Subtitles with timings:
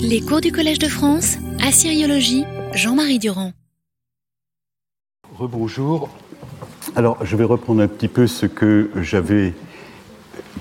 [0.00, 3.52] Les cours du Collège de France, Assyriologie, Jean-Marie Durand.
[5.38, 6.08] Rebonjour.
[6.96, 9.54] Alors, je vais reprendre un petit peu ce que j'avais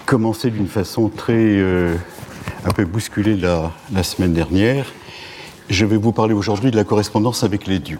[0.05, 1.95] commencé d'une façon très euh,
[2.65, 3.71] un peu bousculée la,
[4.03, 4.85] semaine dernière.
[5.69, 7.99] Je vais vous parler aujourd'hui de la correspondance avec les dieux.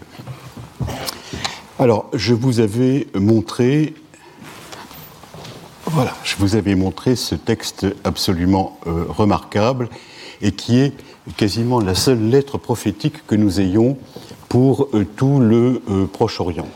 [1.78, 3.94] Alors, je vous avais montré,
[5.86, 9.88] voilà, je vous avais montré ce texte absolument euh, remarquable
[10.42, 10.92] et qui est
[11.36, 13.96] quasiment la seule lettre prophétique que nous ayons
[14.48, 16.68] pour euh, tout le euh, Proche-Orient.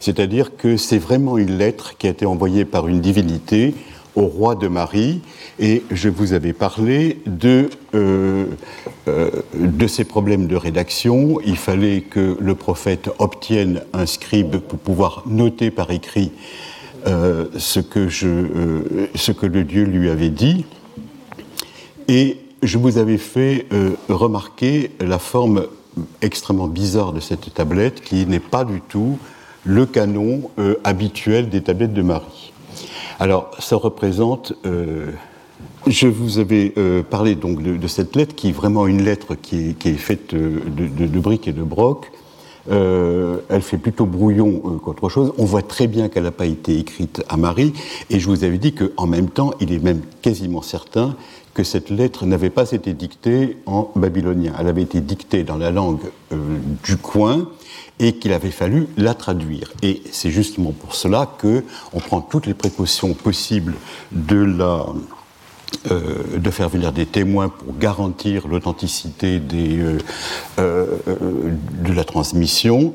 [0.00, 3.74] C'est-à-dire que c'est vraiment une lettre qui a été envoyée par une divinité
[4.14, 5.20] au roi de Marie,
[5.60, 8.46] et je vous avais parlé de, euh,
[9.06, 11.38] euh, de ces problèmes de rédaction.
[11.44, 16.32] Il fallait que le prophète obtienne un scribe pour pouvoir noter par écrit
[17.06, 20.66] ce, que je, ce que le Dieu lui avait dit.
[22.08, 25.66] Et je vous avais fait euh, remarquer la forme
[26.22, 29.18] extrêmement bizarre de cette tablette qui n'est pas du tout
[29.64, 32.52] le canon euh, habituel des tablettes de Marie.
[33.18, 34.52] Alors, ça représente.
[34.66, 35.12] euh,
[35.86, 36.72] je vous avais
[37.10, 41.48] parlé donc de, cette lettre qui est vraiment une lettre qui est, faite de, briques
[41.48, 42.12] et de broc.
[42.68, 45.32] Elle fait plutôt brouillon qu'autre chose.
[45.38, 47.72] On voit très bien qu'elle n'a pas été écrite à Marie.
[48.10, 51.16] Et je vous avais dit qu'en même temps, il est même quasiment certain
[51.58, 54.52] que cette lettre n'avait pas été dictée en babylonien.
[54.60, 56.36] Elle avait été dictée dans la langue euh,
[56.84, 57.48] du coin
[57.98, 59.72] et qu'il avait fallu la traduire.
[59.82, 63.74] Et c'est justement pour cela que on prend toutes les précautions possibles
[64.12, 64.86] de la
[65.90, 69.42] euh, de faire venir des témoins pour garantir l'authenticité
[70.60, 72.94] euh, de la transmission.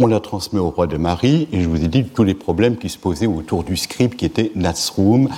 [0.00, 2.76] On la transmet au roi de Marie, et je vous ai dit tous les problèmes
[2.76, 5.30] qui se posaient autour du scribe qui était Natsroum,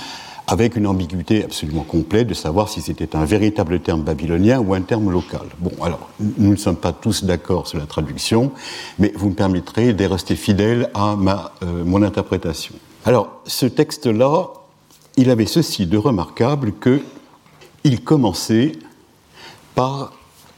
[0.47, 4.81] avec une ambiguïté absolument complète de savoir si c'était un véritable terme babylonien ou un
[4.81, 5.47] terme local.
[5.59, 8.51] Bon, alors, nous ne sommes pas tous d'accord sur la traduction,
[8.99, 12.75] mais vous me permettrez de rester fidèle à ma, euh, mon interprétation.
[13.05, 14.49] Alors, ce texte-là,
[15.17, 17.01] il avait ceci de remarquable que
[17.83, 18.73] il commençait
[19.75, 20.13] par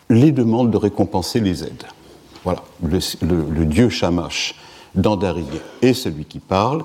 [0.10, 1.84] les demandes de récompenser les aides.
[2.44, 4.56] Voilà, le, dieu Shamash
[4.96, 5.48] d'Andarig
[5.82, 6.84] est celui qui parle,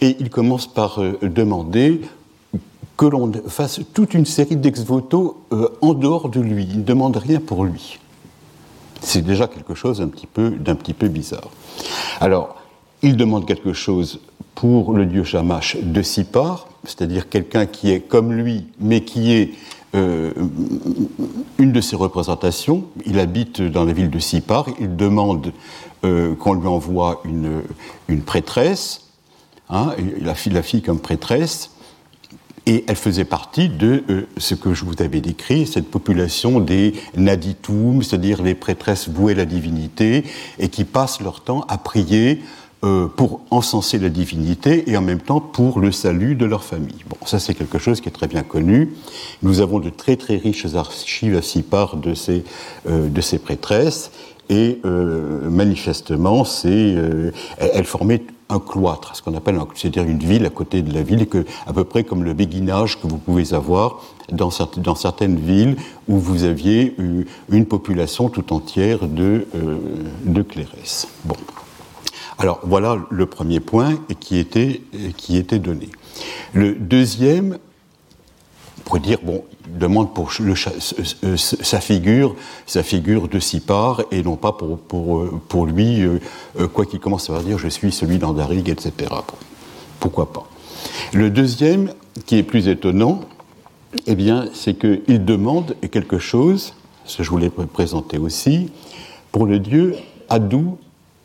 [0.00, 2.02] et il commence par euh, demander
[2.96, 6.66] que l'on fasse toute une série d'ex-voto euh, en dehors de lui.
[6.70, 7.98] Il ne demande rien pour lui.
[9.00, 11.50] C'est déjà quelque chose un petit peu- d'un petit peu bizarre.
[12.20, 12.56] Alors,
[13.02, 14.20] il demande quelque chose
[14.54, 19.50] pour le dieu Shamash de Sipar, c'est-à-dire quelqu'un qui est comme lui, mais qui est
[19.94, 20.32] euh,
[21.58, 22.84] une de ses représentations.
[23.06, 24.66] Il habite dans la ville de Sipar.
[24.80, 25.52] Il demande
[26.04, 27.62] euh, qu'on lui envoie une,
[28.08, 29.02] une prêtresse,
[29.68, 31.70] hein, la, fille, la fille comme prêtresse.
[32.66, 36.94] Et elle faisait partie de euh, ce que je vous avais décrit, cette population des
[37.16, 40.24] naditum, c'est-à-dire les prêtresses vouées à la divinité,
[40.58, 42.40] et qui passent leur temps à prier
[42.84, 47.04] euh, pour encenser la divinité et en même temps pour le salut de leur famille.
[47.08, 48.92] Bon, ça c'est quelque chose qui est très bien connu.
[49.42, 52.44] Nous avons de très très riches archives à Sipar de ces,
[52.88, 54.10] euh, de ces prêtresses,
[54.50, 60.44] et euh, manifestement, c'est, euh, elles formaient un cloître, ce qu'on appelle, c'est-à-dire une ville
[60.46, 63.54] à côté de la ville, que, à peu près comme le béguinage que vous pouvez
[63.54, 65.76] avoir dans, certaines villes
[66.08, 69.78] où vous aviez eu une population tout entière de, euh.
[71.24, 71.36] Bon.
[72.38, 74.82] Alors voilà le premier point qui était,
[75.16, 75.88] qui était donné.
[76.52, 77.58] Le deuxième,
[78.84, 82.36] pourrait dire, bon, il demande pour sa figure,
[82.66, 86.20] sa figure de Sipar, et non pas pour, lui, euh,
[86.60, 88.92] euh, quoi qu'il commence à dire, je suis celui d'Andarig, etc.
[90.00, 90.46] Pourquoi pas.
[91.12, 91.92] Le deuxième,
[92.26, 93.20] qui est plus étonnant,
[94.06, 96.74] eh bien, c'est qu'il demande quelque chose,
[97.06, 98.70] ce que je voulais pr- présenter aussi,
[99.32, 99.96] pour le dieu
[100.28, 100.78] Adou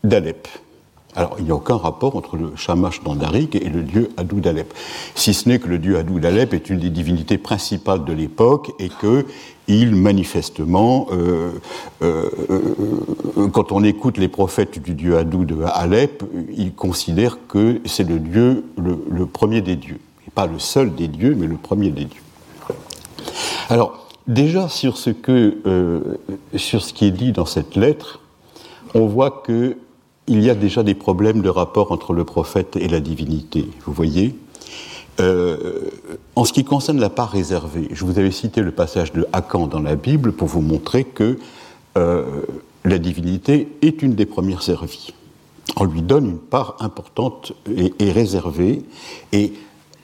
[0.04, 0.48] d'Alep.
[1.16, 4.74] Alors, il n'y a aucun rapport entre le Shamash d'Andarik et le dieu Adou d'Alep.
[5.16, 8.72] Si ce n'est que le dieu Adou d'Alep est une des divinités principales de l'époque
[8.78, 9.26] et que
[9.68, 11.52] il, manifestement, euh,
[12.02, 12.30] euh,
[13.38, 16.24] euh, quand on écoute les prophètes du dieu Adou de Alep,
[16.56, 20.00] il considère que c'est le dieu, le, premier des dieux.
[20.28, 22.22] Et pas le seul des dieux, mais le premier des dieux.
[23.70, 26.18] Alors, déjà sur ce, que,
[26.56, 28.22] sur ce qui est dit dans cette lettre,
[28.96, 29.44] on voit
[30.30, 33.68] qu'il y a déjà des problèmes de rapport entre le prophète et la divinité.
[33.86, 34.36] Vous voyez
[35.20, 35.90] Euh,
[36.36, 39.66] En ce qui concerne la part réservée, je vous avais cité le passage de Hakan
[39.66, 41.40] dans la Bible pour vous montrer que
[41.98, 42.24] euh,
[42.86, 45.14] la divinité est une des premières servies.
[45.76, 48.84] On lui donne une part importante et, et réservée,
[49.34, 49.52] et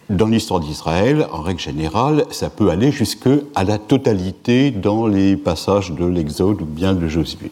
[0.10, 5.38] dans l'histoire d'Israël, en règle générale, ça peut aller jusque à la totalité dans les
[5.38, 7.52] passages de l'Exode ou bien de Josué.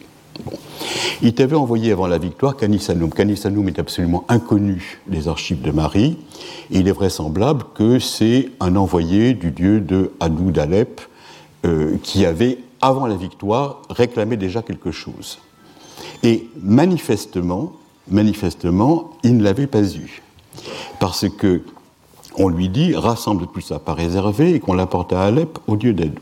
[1.22, 3.10] Il t'avait envoyé avant la victoire Canissanum.
[3.10, 6.18] Canissanum est absolument inconnu des archives de Marie.
[6.70, 11.00] Il est vraisemblable que c'est un envoyé du dieu de Hadou d'Alep
[11.64, 15.38] euh, qui avait, avant la victoire, réclamé déjà quelque chose.
[16.22, 17.72] Et manifestement,
[18.08, 20.22] manifestement, il ne l'avait pas eu.
[21.00, 21.62] Parce que
[22.36, 25.92] on lui dit rassemble tout ça pas réservé et qu'on l'apporte à Alep au dieu
[25.92, 26.20] d'Adou.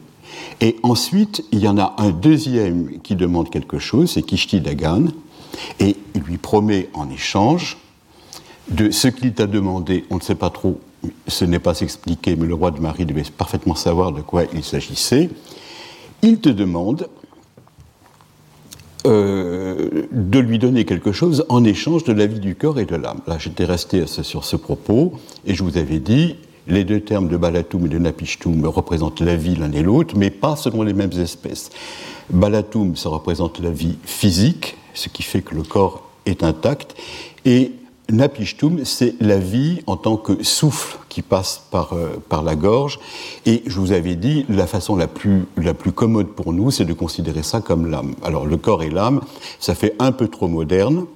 [0.61, 5.07] Et ensuite, il y en a un deuxième qui demande quelque chose, c'est Kishti Dagan,
[5.81, 7.79] et il lui promet en échange
[8.69, 10.81] de ce qu'il t'a demandé, on ne sait pas trop,
[11.27, 14.63] ce n'est pas expliqué, mais le roi de Marie devait parfaitement savoir de quoi il
[14.63, 15.31] s'agissait.
[16.23, 17.09] Il te demande
[19.05, 22.95] euh, de lui donner quelque chose en échange de la vie du corps et de
[22.95, 23.21] l'âme.
[23.27, 25.15] Là, j'étais resté sur ce propos
[25.45, 26.37] et je vous avais dit,
[26.67, 30.31] les deux termes de Balatum et de Napishtum représentent la vie l'un et l'autre, mais
[30.31, 31.71] pas selon les mêmes espèces.
[32.31, 36.95] Balatum, ça représente la vie physique, ce qui fait que le corps est intact,
[37.45, 37.73] et
[38.11, 42.99] Napishtum, c'est la vie en tant que souffle qui passe par, euh, par la gorge.
[43.47, 46.85] Et je vous avais dit, la façon la plus, la plus commode pour nous, c'est
[46.85, 48.15] de considérer ça comme l'âme.
[48.23, 49.23] Alors le corps et l'âme,
[49.61, 51.07] ça fait un peu trop moderne,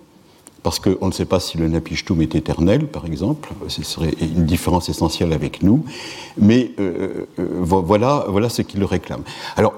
[0.66, 4.46] parce qu'on ne sait pas si le Napishtum est éternel, par exemple, ce serait une
[4.46, 5.84] différence essentielle avec nous,
[6.36, 9.22] mais euh, euh, voilà, voilà ce qu'il réclame.
[9.56, 9.74] Alors,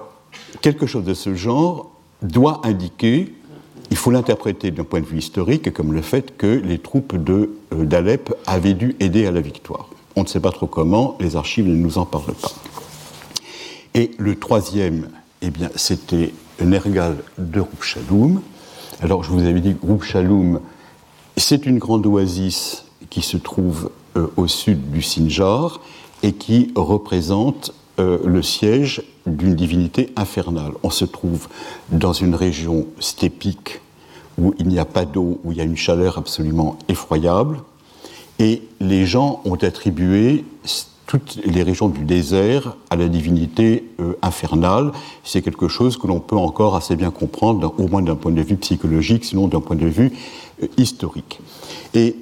[0.63, 1.91] quelque chose de ce genre
[2.23, 3.35] doit indiquer
[3.91, 7.51] il faut l'interpréter d'un point de vue historique comme le fait que les troupes euh,
[7.71, 9.91] d'Alep avaient dû aider à la victoire.
[10.17, 12.53] On ne sait pas trop comment, les archives ne nous en parlent pas.
[13.93, 15.11] Et le troisième,
[15.43, 16.33] eh bien, c'était
[16.63, 17.85] Nergal de Roup
[19.03, 19.87] Alors, je vous avais dit que
[21.39, 25.81] c'est une grande oasis qui se trouve euh, au sud du Sinjar
[26.23, 30.73] et qui représente euh, le siège d'une divinité infernale.
[30.83, 31.49] On se trouve
[31.91, 33.81] dans une région stépique
[34.39, 37.59] où il n'y a pas d'eau, où il y a une chaleur absolument effroyable,
[38.39, 40.45] et les gens ont attribué
[41.09, 44.93] toutes les régions du désert à la divinité euh, infernale.
[45.25, 48.43] C'est quelque chose que l'on peut encore assez bien comprendre, au moins d'un point de
[48.43, 50.13] vue psychologique, sinon d'un point de vue
[50.77, 51.41] historique.
[51.95, 52.17] Et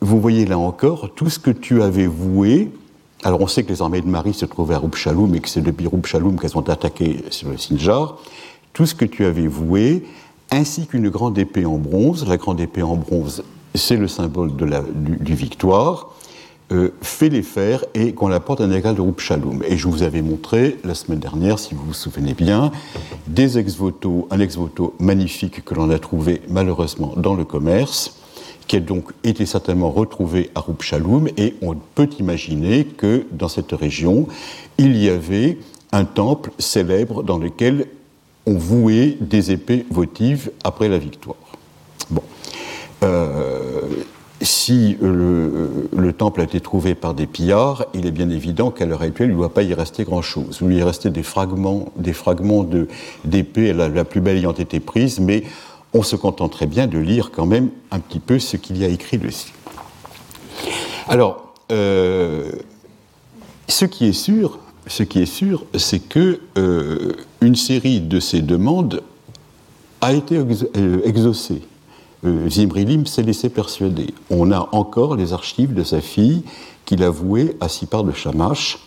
[0.00, 2.70] vous voyez là encore, tout ce que tu avais voué
[3.24, 5.60] alors on sait que les armées de Marie se trouvaient à Roupchaloum et que c'est
[5.60, 8.18] depuis Roupchaloum qu'elles ont attaqué sur le Sinjar.
[8.72, 10.04] Tout ce que tu avais voué,
[10.50, 13.44] ainsi qu'une grande épée en bronze, la grande épée en bronze,
[13.74, 16.14] c'est le symbole du, victoire,
[16.72, 19.62] euh, fait les faire et qu'on la porte à égal de Roupchaloum.
[19.68, 22.72] Et je vous avais montré la semaine dernière, si vous vous souvenez bien,
[23.26, 28.16] des ex-voto, un ex-voto magnifique que l'on a trouvé malheureusement dans le commerce
[28.66, 33.72] qui a donc été certainement retrouvé à Roupchaloum, et on peut imaginer que dans cette
[33.72, 34.28] région,
[34.78, 35.58] il y avait
[35.92, 37.86] un temple célèbre dans lequel
[38.46, 41.36] on vouait des épées votives après la victoire.
[42.10, 42.22] Bon.
[43.02, 43.82] Euh,
[44.42, 49.02] si le, temple a été trouvé par des pillards, il est bien évident qu'à l'heure
[49.02, 50.58] actuelle, il ne doit pas y rester grand-chose.
[50.62, 52.66] Il y restait des fragments, des fragments
[53.24, 55.44] d'épées, la, la, plus belle ayant été prise, mais
[55.94, 58.88] on se contenterait bien de lire quand même un petit peu ce qu'il y a
[58.88, 59.52] écrit dessus.
[61.08, 62.50] Alors, euh,
[63.68, 65.04] ce qui est sûr, ce
[65.78, 69.02] c'est que euh, une série de ces demandes
[70.00, 71.62] a été euh, exaucée.
[72.24, 74.14] Zimrilim s'est laissé persuader.
[74.30, 76.44] On a encore les archives de sa fille
[76.84, 78.78] qu'il a vouées à Sipar de Shamash,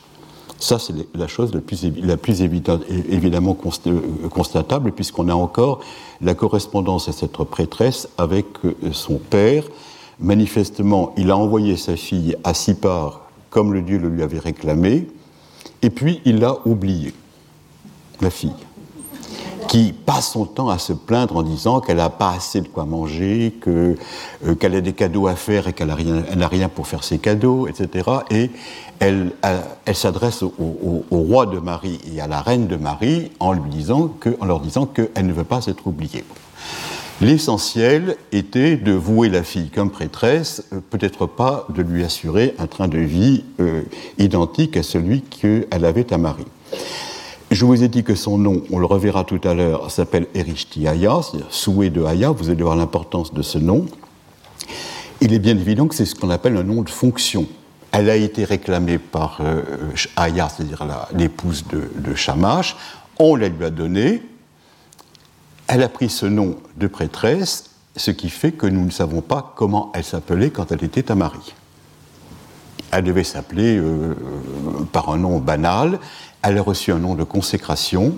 [0.59, 2.17] ça, c'est la chose la plus, la
[3.09, 5.81] évidemment euh, constatable, puisqu'on a encore
[6.21, 9.65] la correspondance à cette prêtresse avec euh, son père.
[10.19, 15.07] Manifestement, il a envoyé sa fille à Sipar, comme le dieu le lui avait réclamé,
[15.81, 17.13] et puis il l'a oubliée,
[18.21, 18.64] la fille
[19.67, 22.85] qui passe son temps à se plaindre en disant qu'elle n'a pas assez de quoi
[22.85, 23.95] manger, euh,
[24.59, 28.09] qu'elle a des cadeaux à faire et qu'elle n'a rien, pour faire ses cadeaux, etc.
[28.31, 28.49] Et
[28.99, 29.31] elle,
[29.93, 35.27] s'adresse au, roi de Marie et à la reine de Marie en leur disant qu'elle
[35.27, 36.23] ne veut pas être oubliée.
[37.21, 42.67] L'essentiel était de vouer la fille comme prêtresse, euh, peut-être pas de lui assurer un
[42.67, 43.83] train de vie euh,
[44.17, 46.45] identique à celui qu'elle avait à Marie.
[47.55, 50.89] Je vous ai dit que son nom, on le reverra tout à l'heure, s'appelle Erishti
[50.89, 53.85] Aya, c'est-à-dire souhait de Aya, vous allez voir l'importance de ce nom.
[55.21, 57.47] Il est bien évident que c'est ce qu'on appelle un nom de fonction.
[57.93, 59.61] Elle a été réclamée par euh,
[60.17, 62.75] Aya, c'est-à-dire l'épouse de, de Shamash,
[63.19, 64.21] on la lui a donnée,
[65.67, 69.53] elle a pris ce nom de prêtresse, ce qui fait que nous ne savons pas
[69.55, 71.53] comment elle s'appelait quand elle était à Marie.
[72.91, 73.81] elle devait s'appeler
[74.91, 75.99] par un nom banal.
[76.45, 78.15] Elle a reçu un nom de consécration.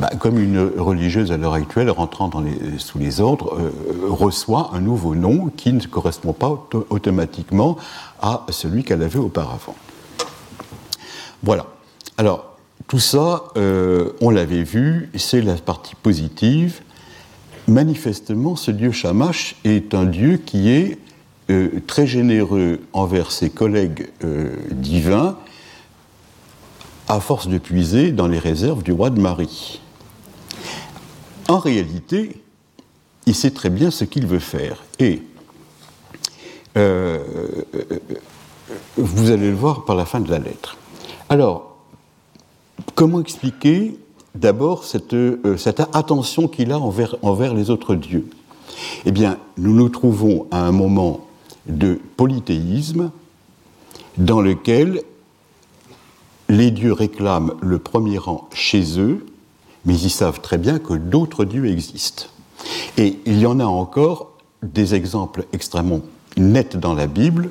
[0.00, 2.30] Bah, comme une religieuse à l'heure actuelle rentrant
[2.78, 3.60] sous les ordres
[4.08, 7.76] reçoit un nouveau nom qui ne correspond pas automatiquement
[8.22, 9.76] à celui qu'elle avait auparavant.
[11.42, 11.66] Voilà.
[12.16, 12.56] Alors,
[12.88, 16.80] tout ça, on l'avait vu, c'est la partie positive
[17.68, 20.98] manifestement, ce dieu Shamash est un dieu qui est
[21.50, 25.36] euh, très généreux envers ses collègues euh, divins,
[27.12, 29.80] à force de puiser dans les réserves du roi de Marie.
[31.46, 32.40] En réalité,
[33.26, 34.82] il sait très bien ce qu'il veut faire.
[34.98, 35.22] Et
[36.78, 37.18] euh,
[38.96, 40.78] vous allez le voir par la fin de la lettre.
[41.28, 41.76] Alors,
[42.94, 43.98] comment expliquer
[44.34, 48.26] d'abord euh, cette, attention qu'il a envers, envers les autres dieux?
[49.04, 51.20] Eh bien, nous nous trouvons à un moment
[51.66, 53.10] de polythéisme
[54.16, 55.02] dans lequel
[56.52, 59.24] les dieux réclament le premier rang chez eux,
[59.86, 62.26] mais ils savent très bien que d'autres dieux existent.
[62.98, 64.32] Et il y en a encore
[64.62, 66.02] des exemples extrêmement
[66.36, 67.48] nets dans la Bible,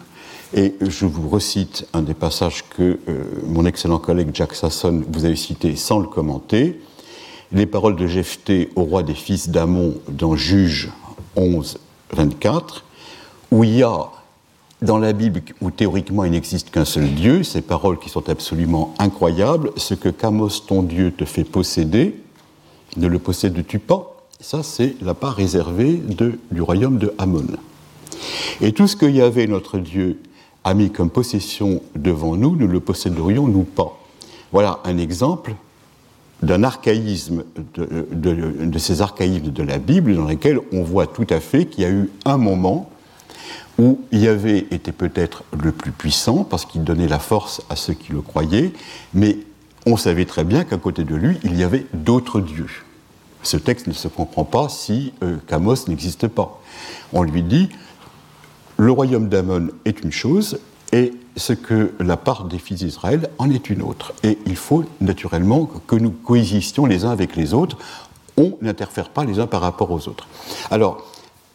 [0.53, 5.25] et je vous recite un des passages que euh, mon excellent collègue Jack Sasson vous
[5.25, 6.79] avait cité sans le commenter.
[7.51, 10.91] Les paroles de Jephthé au roi des fils d'Amon dans Juge
[11.35, 11.79] 11,
[12.13, 12.85] 24,
[13.49, 14.11] où il y a
[14.81, 18.93] dans la Bible, où théoriquement il n'existe qu'un seul Dieu, ces paroles qui sont absolument
[18.97, 22.15] incroyables, ce que Camos, ton Dieu, te fait posséder,
[22.97, 24.17] ne le possèdes-tu pas?
[24.39, 27.45] Ça, c'est la part réservée de, du royaume de Amon.
[28.59, 30.19] Et tout ce que Yahvé, notre Dieu,
[30.63, 33.97] a mis comme possession devant nous, nous le posséderions nous pas?
[34.51, 35.55] Voilà un exemple
[36.43, 37.43] d'un archaïsme,
[37.75, 41.87] de, ces archaïsmes de la Bible, dans lesquels on voit tout à fait qu'il y
[41.87, 42.90] a eu un moment
[43.79, 48.11] où Yahvé était peut-être le plus puissant, parce qu'il donnait la force à ceux qui
[48.11, 48.71] le croyaient,
[49.13, 49.37] mais
[49.85, 52.69] on savait très bien qu'à côté de lui, il y avait d'autres dieux.
[53.43, 55.37] Ce texte ne se comprend pas si euh,
[55.87, 56.61] n'existe pas.
[57.11, 57.69] On lui dit,
[58.77, 60.59] le royaume d'Amon est une chose
[60.91, 64.13] et ce que la part des fils d'Israël en est une autre.
[64.23, 67.77] Et il faut naturellement que nous coexistions les uns avec les autres.
[68.37, 70.27] On n'interfère pas les uns par rapport aux autres.
[70.69, 71.05] Alors,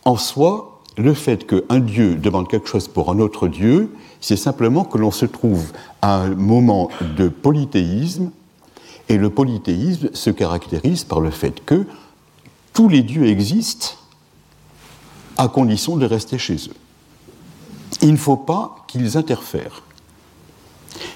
[0.04, 4.84] en soi, le fait qu'un Dieu demande quelque chose pour un autre Dieu, c'est simplement
[4.84, 5.72] que l'on se trouve
[6.02, 8.30] à un moment de polythéisme,
[9.08, 11.86] et le polythéisme se caractérise par le fait que
[12.72, 13.90] tous les dieux existent
[15.36, 16.74] à condition de rester chez eux
[18.02, 19.82] il ne faut pas qu'ils interfèrent.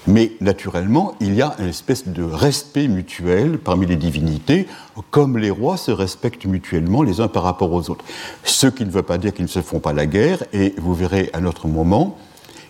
[0.07, 4.67] Mais naturellement, il y a une espèce de respect mutuel parmi les divinités,
[5.11, 8.03] comme les rois se respectent mutuellement les uns par rapport aux autres.
[8.43, 10.95] Ce qui ne veut pas dire qu'ils ne se font pas la guerre, et vous
[10.95, 12.17] verrez à notre moment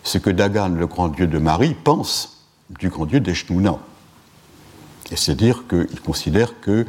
[0.02, 2.44] ce que Dagan, le grand dieu de Marie, pense
[2.78, 3.78] du grand dieu d'Eshnouna.
[5.14, 6.86] C'est-à-dire qu'il considère que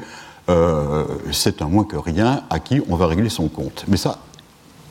[0.49, 3.85] euh, c'est un moins que rien à qui on va régler son compte.
[3.87, 4.19] Mais ça,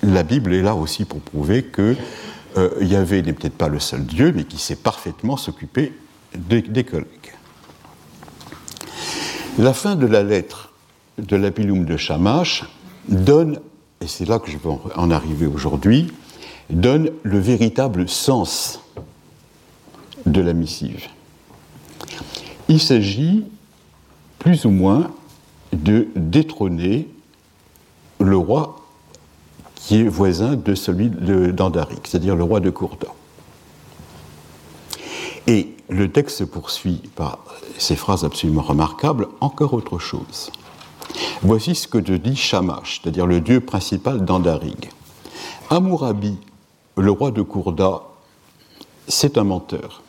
[0.02, 1.94] la Bible est là aussi pour prouver que
[2.56, 5.92] euh, Yahvé n'est peut-être pas le seul Dieu, mais qui sait parfaitement s'occuper
[6.34, 7.06] des, collègues.
[9.58, 10.72] La fin de la lettre
[11.18, 12.64] de l'Apilum de Shamash
[13.08, 13.60] donne,
[14.00, 16.12] et c'est là que je vais en arriver aujourd'hui,
[16.70, 18.80] donne le véritable sens
[20.26, 21.06] de la missive.
[22.68, 23.44] Il s'agit
[24.38, 25.10] plus ou moins
[25.72, 27.08] de détrôner
[28.20, 28.81] le roi
[29.84, 33.08] qui est voisin de celui d'Andaric, c'est-à-dire le roi de Courda.
[35.48, 37.38] Et le texte se poursuit par
[37.78, 40.52] ces phrases absolument remarquables, encore autre chose.
[41.42, 44.90] Voici ce que te dit Shamash, c'est-à-dire le dieu principal d'Andarig.
[45.68, 46.38] Amourabi,
[46.96, 48.02] le roi de Courda,
[49.08, 50.02] c'est un menteur.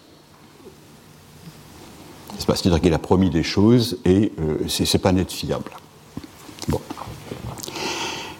[2.38, 5.72] C'est-à-dire qu'il a promis des choses et euh, c'est pas net fiable.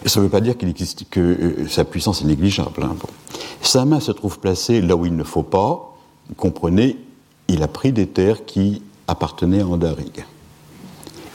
[0.06, 2.84] Ça ne veut pas dire qu'il existe, que euh, sa puissance est négligeable.
[2.84, 2.96] Hein,
[3.62, 5.96] sa main se trouve placée là où il ne faut pas.
[6.36, 6.98] Comprenez,
[7.48, 10.26] il a pris des terres qui appartenaient à Andarig.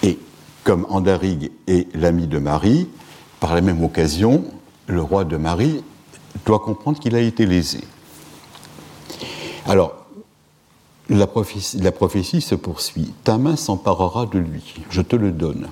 [0.02, 0.18] Et
[0.64, 2.88] comme Andarig est l'ami de Marie,
[3.40, 4.44] par la même occasion,
[4.86, 5.82] le roi de Marie
[6.44, 7.80] doit comprendre qu'il a été lésé.
[9.66, 10.06] Alors,
[11.08, 13.12] la prophétie se poursuit.
[13.24, 15.68] Ta main s'emparera de lui, je te le donne.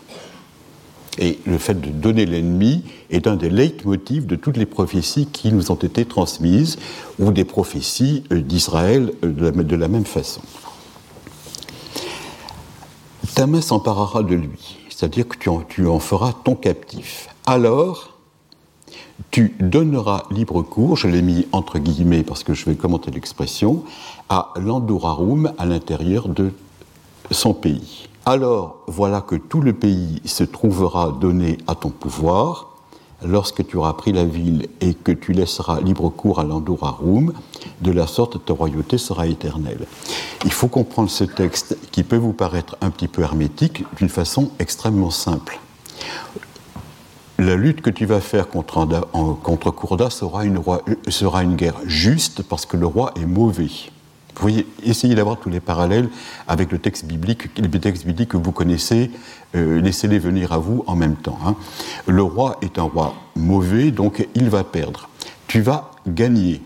[1.18, 5.52] Et le fait de donner l'ennemi est un des leitmotifs de toutes les prophéties qui
[5.52, 6.78] nous ont été transmises,
[7.18, 10.42] ou des prophéties euh, d'Israël euh, de la même façon.
[13.34, 17.28] Ta main s'emparera de lui, c'est-à-dire que tu en, en feras ton captif.
[17.46, 18.16] Alors,
[19.30, 23.84] tu donneras libre cours, je l'ai mis entre guillemets parce que je vais commenter l'expression,
[24.28, 26.50] à l'Andorarum à l'intérieur de
[27.30, 28.05] son pays.
[28.28, 32.74] Alors voilà que tout le pays se trouvera donné à ton pouvoir,
[33.24, 37.32] lorsque tu auras pris la ville et que tu laisseras libre cours à l'Andorarum,
[37.82, 39.86] de la sorte ta royauté sera éternelle.
[40.44, 44.50] Il faut comprendre ce texte qui peut vous paraître un petit peu hermétique d'une façon
[44.58, 45.60] extrêmement simple
[47.38, 48.88] la lutte que tu vas faire contre,
[50.10, 50.60] sera une,
[51.08, 53.70] sera une guerre juste parce que le roi est mauvais.
[54.36, 56.10] Vous voyez, essayez d'avoir tous les parallèles
[56.46, 59.10] avec le texte biblique, les textes bibliques que vous connaissez,
[59.54, 61.38] euh, laissez-les venir à vous en même temps.
[61.44, 61.56] Hein.
[62.06, 65.08] Le roi est un roi mauvais, donc il va perdre.
[65.46, 66.60] Tu vas gagner.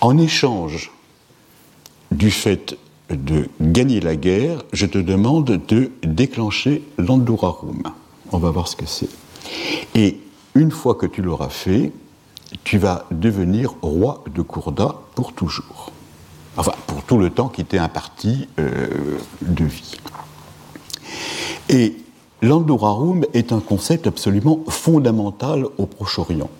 [0.00, 0.90] En échange
[2.10, 2.76] du fait
[3.10, 7.84] de gagner la guerre, je te demande de déclencher l'Andurarum.
[8.32, 9.08] On va voir ce que c'est.
[9.94, 10.18] Et
[10.56, 11.92] une fois que tu l'auras fait,
[12.64, 15.92] tu vas devenir roi de Courda pour toujours.
[16.56, 19.96] Enfin, pour tout le temps qui t'est imparti euh, de vie.
[21.68, 21.96] Et
[22.42, 26.50] l'Andorarum est un concept absolument fondamental au Proche-Orient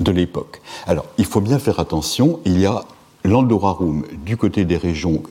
[0.00, 0.60] de l'époque.
[0.86, 2.84] Alors, il faut bien faire attention, il y a
[3.24, 5.22] l'Andorarum du côté des régions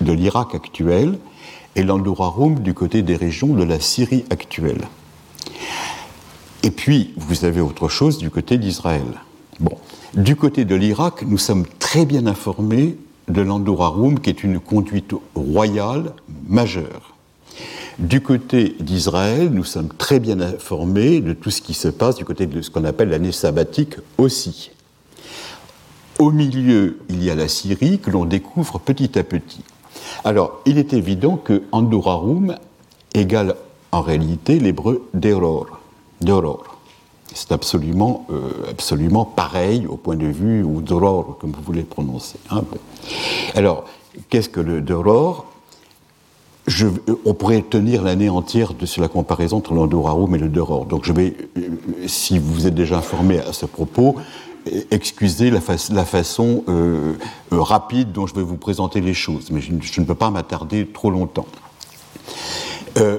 [0.00, 1.18] de l'Irak actuel
[1.74, 4.82] et l'Andorarum du côté des régions de la Syrie actuelle.
[6.62, 9.20] Et puis, vous avez autre chose du côté d'Israël.
[9.58, 9.76] Bon,
[10.14, 12.96] du côté de l'Irak, nous sommes très bien informés
[13.28, 16.12] de l'Andorarum, qui est une conduite royale
[16.48, 17.14] majeure.
[17.98, 22.24] Du côté d'Israël, nous sommes très bien informés de tout ce qui se passe du
[22.24, 24.70] côté de ce qu'on appelle l'année sabbatique aussi.
[26.18, 29.62] Au milieu, il y a la Syrie que l'on découvre petit à petit.
[30.24, 32.56] Alors, il est évident que Andorarum
[33.14, 33.56] égale
[33.92, 35.78] en réalité l'hébreu Deror
[36.20, 36.71] d'aurore.
[37.34, 42.38] C'est absolument, euh, absolument pareil au point de vue, ou d'aurore, comme vous voulez prononcer.
[42.50, 42.64] Hein,
[43.54, 43.84] Alors,
[44.28, 45.46] qu'est-ce que le d'aurore
[46.68, 46.86] je,
[47.24, 50.86] on pourrait tenir l'année entière sur la comparaison entre l'Andorarum et le Doror.
[50.86, 51.60] Donc je vais, euh,
[52.06, 54.14] si vous êtes déjà informé à ce propos,
[54.92, 57.14] excusez la, façon euh,
[57.50, 61.10] rapide dont je vais vous présenter les choses, mais je, ne peux pas m'attarder trop
[61.10, 61.46] longtemps.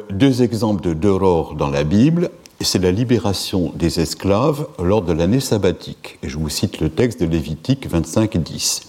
[0.09, 2.31] deux exemples de Doror dans la Bible
[2.63, 6.19] c'est la libération des esclaves lors de l'année sabbatique.
[6.23, 8.81] Et je vous cite le texte de Lévitique 25 10,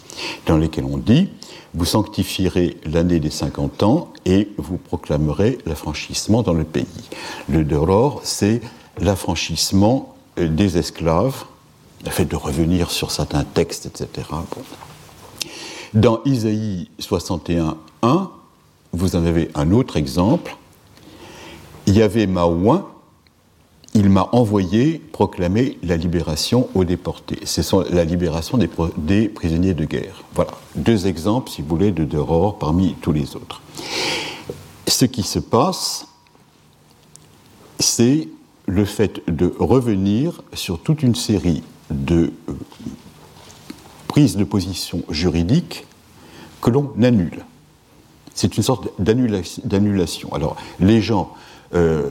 [0.47, 1.31] dans lequel on dit
[1.75, 6.87] Vous sanctifierez l'année des 50 ans et vous proclamerez l'affranchissement dans le pays.
[7.49, 8.61] Le Doror, c'est
[8.99, 11.45] l'affranchissement euh, des esclaves,
[12.05, 14.29] le fait de revenir sur certains textes, etc.
[15.95, 18.31] Dans Isaïe 61, 1,
[18.93, 20.57] vous en avez un autre exemple.
[21.87, 22.87] Il y avait Maouin,
[23.95, 27.39] il m'a envoyé proclamer la libération aux déportés.
[27.45, 30.25] C'est la libération des, prisonniers de guerre.
[30.35, 33.63] Voilà, deux exemples, si vous voulez, de Deror parmi tous les autres.
[34.89, 36.09] Ce qui se passe,
[37.79, 38.29] c'est
[38.67, 42.53] le fait de revenir sur toute une série de euh,
[44.09, 45.87] prises de position juridiques
[46.61, 47.45] que l'on annule.
[48.35, 50.33] C'est une sorte d'annulation.
[50.33, 51.33] Alors, les gens
[51.75, 52.03] euh,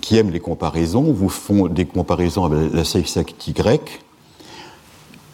[0.00, 4.00] qui aiment les comparaisons vous font des comparaisons avec la sexactie grecque.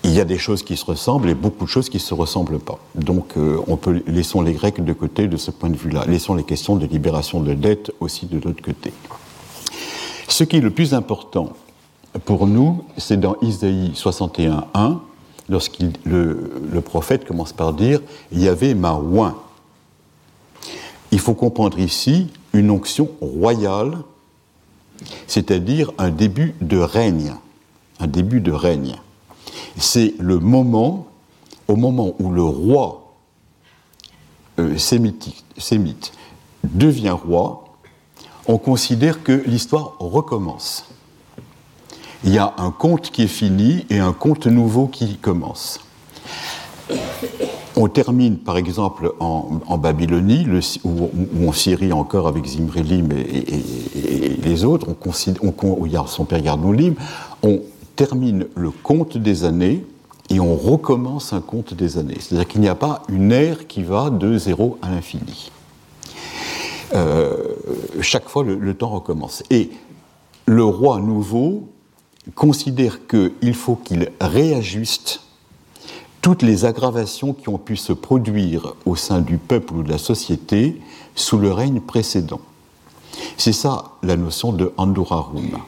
[0.05, 2.13] Il y a des choses qui se ressemblent et beaucoup de choses qui ne se
[2.13, 2.79] ressemblent pas.
[2.95, 6.05] Donc, euh, on peut, laissons les Grecs de côté de ce point de vue-là.
[6.07, 8.93] Laissons les questions de libération de dette aussi de l'autre côté.
[10.29, 11.53] Ce qui est le plus important
[12.25, 14.99] pour nous, c'est dans Isaïe 61.1,
[15.49, 18.01] lorsque le, le, prophète commence par dire
[18.33, 19.37] Il y avait ma oin.
[21.12, 23.98] Il faut comprendre ici une onction royale,
[25.27, 27.35] c'est-à-dire un début de règne.
[28.01, 28.96] Un début de règne.
[29.77, 31.07] C'est le moment,
[31.68, 33.14] au moment où le roi
[34.59, 36.12] euh, sémite
[36.64, 37.64] devient roi,
[38.46, 40.87] on considère que l'histoire recommence.
[42.25, 45.81] Il y a un conte qui est fini et un conte nouveau qui commence.
[47.77, 50.47] On termine par exemple en, Babylonie,
[50.85, 53.45] ou, en Syrie encore avec Zimrilim et,
[54.43, 56.95] les autres, on, il y a son père Yarnoulim,
[57.43, 57.61] on
[57.97, 59.85] termine le compte des années
[60.29, 62.17] et on recommence un compte des années.
[62.19, 65.51] C'est-à-dire qu'il n'y a pas une ère qui va de zéro à l'infini.
[66.95, 67.37] Euh,
[68.01, 69.43] chaque fois, le temps recommence.
[69.51, 69.71] Et
[70.47, 71.69] le roi nouveau
[72.35, 75.21] considère qu'il faut qu'il réajuste
[76.23, 79.99] toutes les aggravations qui ont pu se produire au sein du peuple ou de la
[79.99, 80.81] société
[81.17, 82.41] sous le règne précédent.
[83.37, 85.59] C'est ça la notion de Andurarum.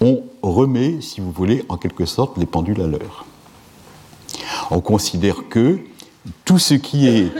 [0.00, 3.26] On remet, si vous voulez, en quelque sorte les pendules à l'heure.
[4.70, 5.78] On considère que
[6.46, 7.30] tout ce qui est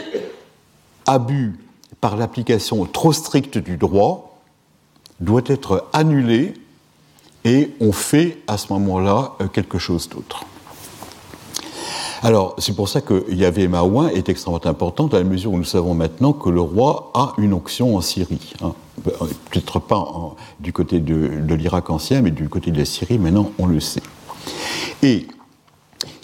[1.06, 1.58] abus
[2.00, 4.38] par l'application trop stricte du droit
[5.18, 6.52] doit être annulé
[7.44, 10.44] et on fait à ce moment-là quelque chose d'autre.
[12.24, 15.62] Alors, c'est pour ça que Yahvé Maouin est extrêmement important dans la mesure où nous
[15.62, 18.54] savons maintenant que le roi a une onction en Syrie.
[18.62, 18.72] Hein.
[19.02, 23.66] Peut-être pas du côté de, l'Irak ancien, mais du côté de la Syrie, maintenant on
[23.66, 24.02] le sait.
[25.02, 25.26] Et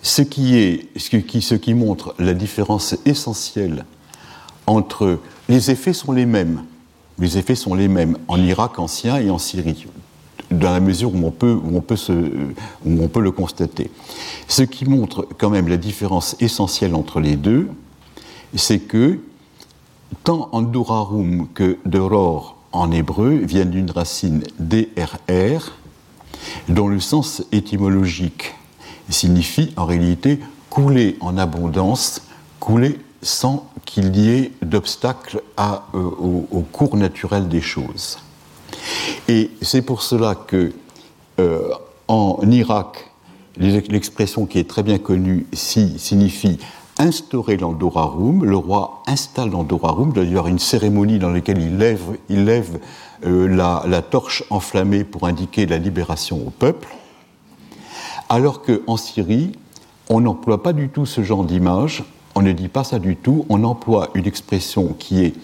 [0.01, 3.85] ce qui, montre la différence essentielle
[4.67, 5.19] entre.
[5.51, 6.63] Les effets sont les mêmes.
[7.19, 9.87] Les effets sont les mêmes en Irak ancien et en Syrie
[10.51, 11.61] dans la mesure où on peut,
[13.21, 13.91] le constater.
[14.49, 17.69] Ce qui montre quand même la différence essentielle entre les deux,
[18.55, 19.21] c'est que
[20.25, 25.73] tant Andurarum que Doror en hébreu viennent d'une racine DRR,
[26.69, 28.55] dont le sens étymologique
[29.09, 32.23] signifie en réalité couler en abondance,
[32.59, 38.19] couler sans qu'il y ait d'obstacle euh, au cours naturel des choses.
[39.29, 40.73] Et c'est pour cela que
[41.39, 41.69] euh,
[42.09, 43.11] en Irak,
[43.57, 46.59] l'expression qui est très bien connue signifie
[46.99, 48.45] instaurer l'Andorarum.
[48.45, 52.79] Le roi installe l'Andorarum, d'ailleurs une cérémonie dans laquelle il lève, il lève
[53.25, 56.89] euh, la, la, torche enflammée pour indiquer la libération au peuple.
[58.29, 59.53] Alors qu'en Syrie,
[60.09, 63.47] on n'emploie pas du tout ce genre d'image, on ne dit pas ça du tout,
[63.49, 65.35] on emploie une expression qui est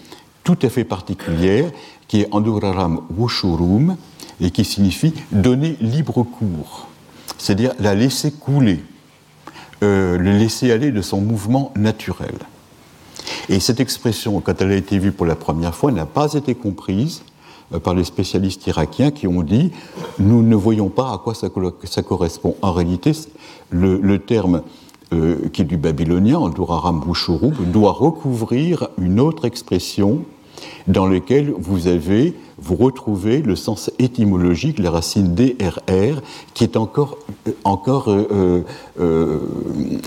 [0.43, 1.71] tout à fait particulière,
[2.07, 3.97] qui est Anduraram Wushurum,
[4.41, 6.87] et qui signifie donner libre cours,
[7.37, 8.83] c'est-à-dire la laisser couler,
[9.83, 12.35] euh, le laisser aller de son mouvement naturel.
[13.49, 16.55] Et cette expression, quand elle a été vue pour la première fois, n'a pas été
[16.55, 17.23] comprise
[17.73, 19.71] euh, par les spécialistes irakiens qui ont dit
[20.19, 21.49] nous ne voyons pas à quoi ça,
[22.03, 22.55] correspond.
[22.61, 23.11] En réalité,
[23.71, 24.61] le, terme
[25.13, 30.21] euh, qui est du babylonien, Anduraram Wushurum, doit recouvrir une autre expression
[30.87, 36.21] dans lequel vous avez, vous retrouvez le sens étymologique, la racine DRR,
[36.53, 37.17] qui est encore,
[37.47, 38.63] euh, encore euh,
[38.99, 39.39] euh,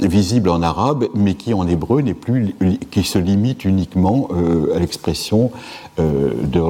[0.03, 2.55] visible en arabe, mais qui en hébreu n'est plus,
[2.91, 4.29] qui se limite uniquement
[4.75, 5.51] à l'expression
[5.99, 6.61] de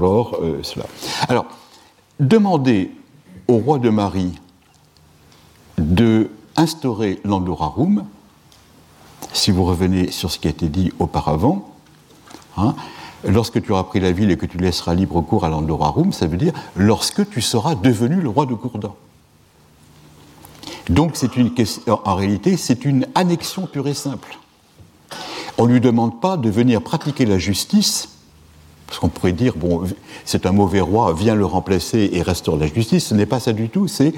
[0.63, 0.87] cela.
[1.29, 1.47] Alors,
[2.19, 2.91] demander
[3.49, 4.39] au roi de Marie
[5.79, 8.05] de instaurer l'Andorarum,
[9.33, 11.71] si vous revenez sur ce qui a été dit auparavant,
[12.57, 12.75] hein,
[13.25, 16.27] lorsque tu auras pris la ville et que tu laisseras libre cours à l'Andorarum, ça
[16.27, 18.95] veut dire lorsque tu seras devenu le roi de Gourdan.
[20.89, 21.53] Donc une
[21.87, 24.39] en réalité, c'est une annexion pure et simple.
[25.57, 28.09] On ne lui demande pas de venir pratiquer la justice,
[28.87, 29.85] parce qu'on pourrait dire, bon,
[30.25, 33.07] c'est un mauvais roi, viens le remplacer et restaure la justice.
[33.07, 34.13] Ce n'est pas ça du tout, c'est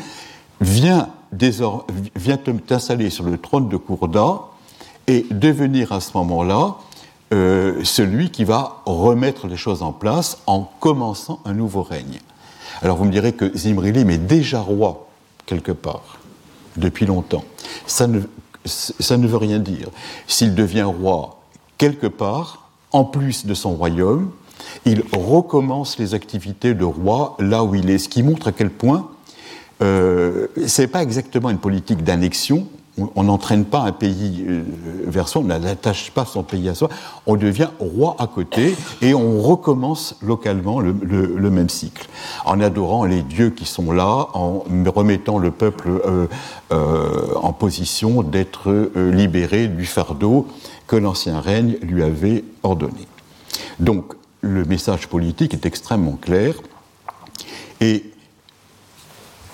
[0.62, 2.36] viens, viens
[2.66, 4.48] t'installer sur le trône de Gourdan
[5.08, 6.76] et devenir à ce moment-là
[7.32, 12.20] euh, celui qui va remettre les choses en place en commençant un nouveau règne.
[12.82, 15.08] Alors vous me direz que Zimrilim est déjà roi
[15.46, 16.18] quelque part,
[16.76, 17.44] depuis longtemps.
[17.86, 18.18] Ça ne,
[19.26, 19.88] veut rien dire.
[20.26, 21.40] S'il devient roi
[21.78, 24.30] quelque part, en plus de son royaume,
[24.84, 28.70] il recommence les activités de roi là où il est, ce qui montre à quel
[28.70, 29.08] point
[29.80, 34.62] euh, ce n'est pas exactement une politique d'annexion, on n'entraîne pas un pays euh,
[35.06, 36.90] vers soi, on n'attache pas son pays à soi,
[37.26, 40.92] on devient roi à côté et on recommence localement le,
[41.50, 42.06] même cycle,
[42.44, 46.26] en adorant les dieux qui sont là, en remettant le peuple euh,
[46.72, 50.46] euh, en position d'être libéré du fardeau
[50.86, 53.06] que l'ancien règne lui avait ordonné.
[53.80, 56.54] Donc le message politique est extrêmement clair
[57.80, 58.11] et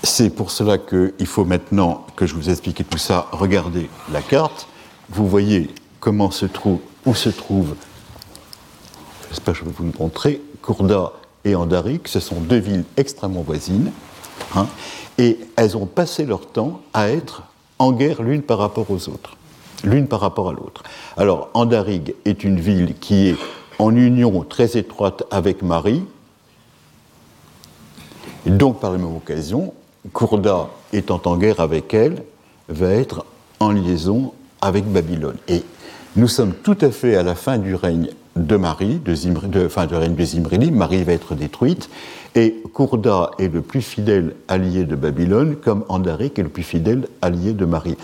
[0.03, 4.69] c'est pour cela qu'il faut maintenant que je vous explique tout ça, regarder la carte.
[5.11, 7.75] Vous voyez comment se trouve, où se trouve,
[9.29, 11.13] j'espère que je vais vous le montrer, Kourda
[11.45, 12.09] et Andarik.
[12.09, 13.91] Ce sont deux villes extrêmement voisines.
[14.55, 14.67] Hein,
[15.19, 17.43] et elles ont passé leur temps à être
[17.79, 19.37] en guerre l'une par rapport aux autres,
[19.85, 20.85] l'une par rapport à l'autre.
[21.17, 23.37] Alors, Andarig est une ville qui est
[23.79, 26.03] en union très étroite avec Marie,
[28.47, 29.75] et donc par la même occasion,
[30.13, 32.23] Kourda, étant en guerre avec elle,
[32.69, 33.25] va être
[33.61, 35.37] en liaison avec Babylone.
[35.49, 35.63] Et
[36.17, 39.95] nous sommes tout à fait à la fin du règne de Marie, de, fin du
[39.95, 40.75] règne de Zimrilim.
[40.75, 41.91] Marie va être détruite,
[42.35, 47.09] et Kourda est le plus fidèle allié de Babylone, comme Andarik est le plus fidèle
[47.21, 47.97] allié de Marie.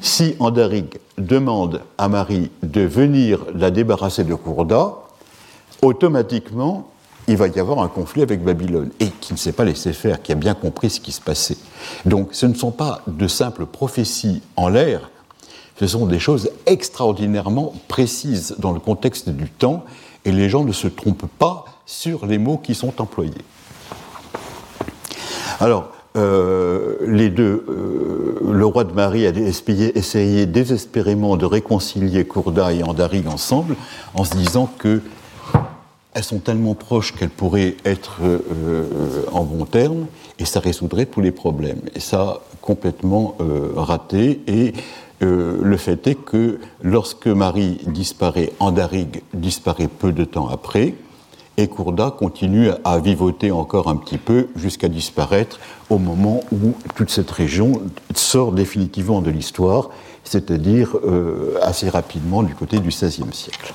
[0.00, 4.94] Si Andarik demande à Marie de venir la débarrasser de Kourda,
[5.82, 6.90] automatiquement,
[7.28, 10.22] il va y avoir un conflit avec Babylone, et qui ne s'est pas laissé faire,
[10.22, 11.58] qui a bien compris ce qui se passait.
[12.04, 15.10] Donc ce ne sont pas de simples prophéties en l'air,
[15.78, 19.84] ce sont des choses extraordinairement précises dans le contexte du temps,
[20.24, 23.32] et les gens ne se trompent pas sur les mots qui sont employés.
[25.60, 32.72] Alors, euh, les deux, euh, le roi de Marie a essayé, désespérément de réconcilier Courda
[32.72, 33.76] et Andarig ensemble
[34.14, 35.00] en se disant que
[36.18, 40.06] elles sont tellement proches qu'elles pourraient être euh, en bon terme
[40.40, 41.80] et ça résoudrait tous les problèmes.
[41.94, 43.36] Et ça complètement
[43.76, 44.74] raté et
[45.20, 50.94] le fait est que lorsque Marie disparaît, Andarig disparaît peu de temps après,
[51.58, 55.58] et Courda continue à vivoter encore un petit peu jusqu'à disparaître
[55.90, 57.82] au moment où toute cette région
[58.14, 59.90] sort définitivement de l'histoire,
[60.22, 63.74] c'est-à-dire euh, assez rapidement du côté du XVIe siècle.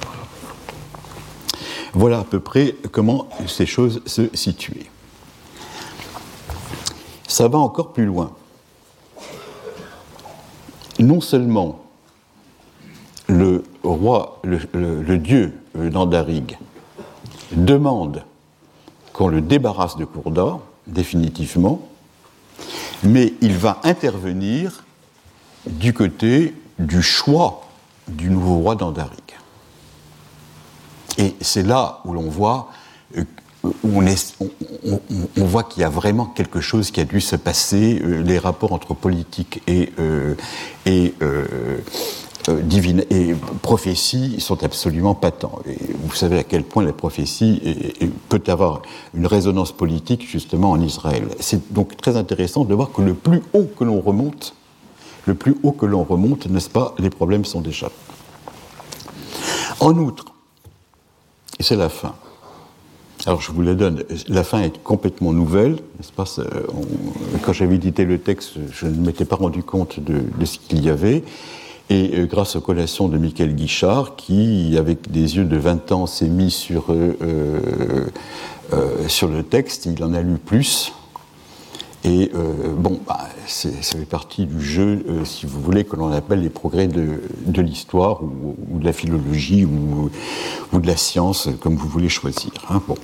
[1.93, 4.89] Voilà à peu près comment ces choses se situaient.
[7.27, 8.31] Ça va encore plus loin.
[10.99, 11.83] Non seulement
[13.27, 16.57] le roi, le, dieu d'Andarig,
[17.51, 18.23] demande
[19.13, 21.87] qu'on le débarrasse de Courda, définitivement,
[23.03, 24.83] mais il va intervenir
[25.65, 27.61] du côté du choix
[28.07, 29.19] du nouveau roi d'Andarig.
[31.17, 32.69] Et c'est là où l'on voit,
[33.17, 33.23] euh,
[33.83, 38.39] on, voit qu'il y a vraiment quelque chose qui a dû se passer, euh, les
[38.39, 40.35] rapports entre politique et, euh,
[43.61, 45.59] prophétie sont absolument patents.
[46.03, 47.61] Vous savez à quel point la prophétie
[48.27, 48.81] peut avoir
[49.13, 51.29] une résonance politique justement en Israël.
[51.39, 54.55] C'est donc très intéressant de voir que le plus haut que l'on remonte,
[55.25, 57.89] le plus haut que l'on remonte, n'est-ce pas, les problèmes sont déjà.
[59.79, 60.32] En outre,
[61.59, 62.15] et c'est la fin.
[63.25, 65.77] Alors je vous la donne, la fin est complètement nouvelle,
[67.41, 70.83] Quand j'avais édité le texte, je ne m'étais pas rendu compte de, de ce qu'il
[70.83, 71.23] y avait.
[71.89, 76.05] Et euh, grâce aux collations de Michael Guichard, qui, avec des yeux de 20 ans,
[76.05, 77.15] s'est mis sur, euh,
[78.73, 80.93] euh, sur le texte, il en a lu plus.
[82.05, 82.31] Et
[82.77, 86.87] bon, bah, ça fait partie du jeu, si vous voulez, que l'on appelle les progrès
[86.87, 90.09] de, l'histoire ou, de la philologie ou,
[90.73, 92.51] de la science, comme vous voulez choisir.
[92.69, 92.81] Hein.
[92.87, 92.95] Bon.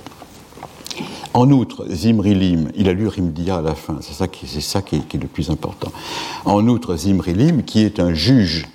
[1.33, 4.61] En outre, Zimri Lim, il a lu Rimdia à la fin, c'est ça, qui, c'est
[4.61, 5.91] ça qui, est, le plus important.
[6.43, 8.67] En outre, Zimri Lim, qui est un juge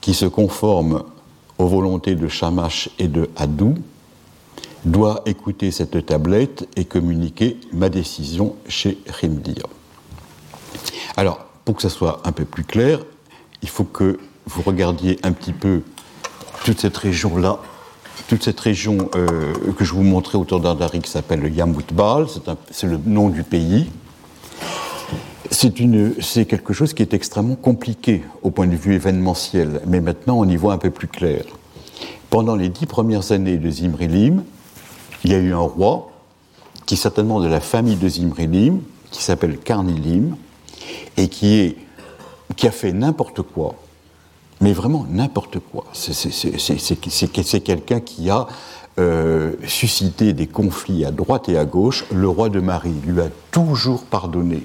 [0.00, 1.04] qui se conforme
[1.58, 3.74] aux volontés de Shamash et de Hadou,
[4.84, 9.64] doit écouter cette tablette et communiquer ma décision chez Rimdia.
[11.16, 13.00] Alors, pour que ça soit un peu plus clair,
[13.62, 15.82] il faut que vous regardiez un petit peu
[16.64, 17.60] toute cette région-là
[18.30, 22.26] toute cette région euh, que je vous montrais autour d'Andari qui s'appelle le Yamutbal,
[22.70, 23.90] c'est le nom du pays.
[25.50, 30.44] C'est quelque chose qui est extrêmement compliqué au point de vue événementiel, mais maintenant on
[30.44, 31.42] y voit un peu plus clair.
[32.30, 34.44] Pendant les dix premières années de Zimrilim,
[35.24, 36.10] il y a eu un roi
[36.86, 38.80] qui est certainement de la famille de Zimrilim,
[39.10, 40.36] qui s'appelle Karnilim,
[41.16, 41.76] et qui
[42.62, 43.76] a fait n'importe quoi
[44.60, 45.86] mais vraiment n'importe quoi.
[45.92, 48.46] C'est quelqu'un qui a
[48.98, 52.04] euh, suscité des conflits à droite et à gauche.
[52.12, 54.62] Le roi de Marie lui a toujours pardonné.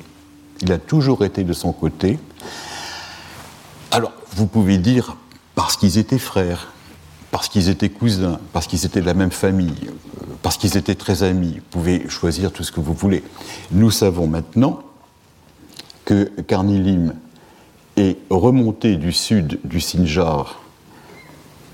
[0.62, 2.20] Il a toujours été de son côté.
[3.92, 5.16] Alors, vous pouvez dire
[5.54, 6.74] parce qu'ils étaient frères,
[7.36, 10.96] parce qu'ils étaient cousins, parce qu'ils étaient de la même famille, euh, parce qu'ils étaient
[10.96, 11.56] très amis.
[11.56, 13.24] Vous pouvez choisir tout ce que vous voulez.
[13.72, 14.80] Nous savons maintenant
[16.06, 17.14] que Carnilim
[17.98, 20.62] et remonté du sud du Sinjar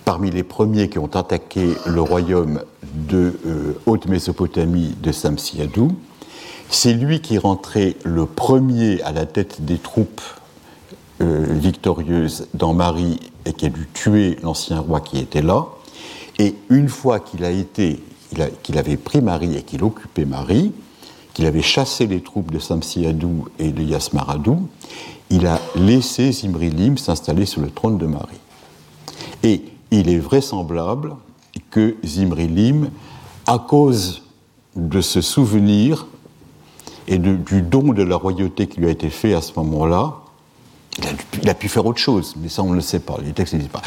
[0.03, 2.63] parmi les premiers qui ont attaqué le royaume
[2.95, 5.91] de euh, Haute-Mésopotamie de Samsiadou.
[6.71, 10.21] C'est lui qui est rentré le premier à la tête des troupes
[11.21, 15.65] euh, victorieuses dans Marie et qui a dû tuer l'ancien roi qui était là.
[16.39, 18.01] Et une fois qu'il a été,
[18.63, 20.71] qu'il avait pris Marie et qu'il occupait Marie,
[21.33, 24.67] qu'il avait chassé les troupes de Samsiadou et de Yasmaradou,
[25.29, 28.39] il a laissé Zimrilim s'installer sur le trône de Marie.
[29.43, 31.15] Et il est vraisemblable
[31.69, 32.89] que Zimrilim,
[33.47, 34.23] à cause
[34.75, 36.07] de ce souvenir
[37.07, 40.20] et du don de la royauté qui lui a été fait à ce moment-là,
[41.41, 43.53] il, a, pu faire autre chose, mais ça on ne le sait pas, les textes
[43.53, 43.81] ne disent pas.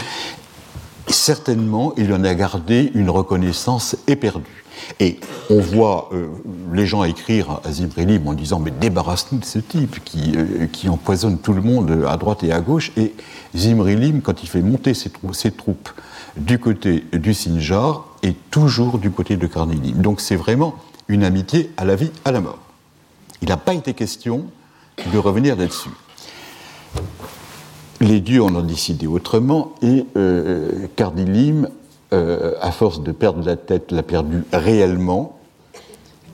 [1.07, 4.65] Certainement, il en a gardé une reconnaissance éperdue.
[5.01, 5.19] Et
[5.51, 6.29] on voit euh,
[6.73, 10.89] les gens écrire à Zimrilim en disant Mais débarrasse-nous de ce type qui, euh, qui,
[10.89, 12.93] empoisonne tout le monde à droite et à gauche.
[12.97, 13.15] Et
[13.55, 15.11] Zimrilim, quand il fait monter ses,
[15.53, 15.91] troupes
[16.37, 19.93] du côté du Sinjar, est toujours du côté de Carnegie.
[19.93, 20.75] Donc c'est vraiment
[21.09, 22.59] une amitié à la vie, à la mort.
[23.43, 24.47] Il n'a pas été question
[25.13, 25.91] de revenir là-dessus.
[28.05, 31.71] Les dieux en ont décidé autrement et euh, Cardilim,
[32.13, 35.39] euh, à force de perdre la tête, l'a perdu réellement,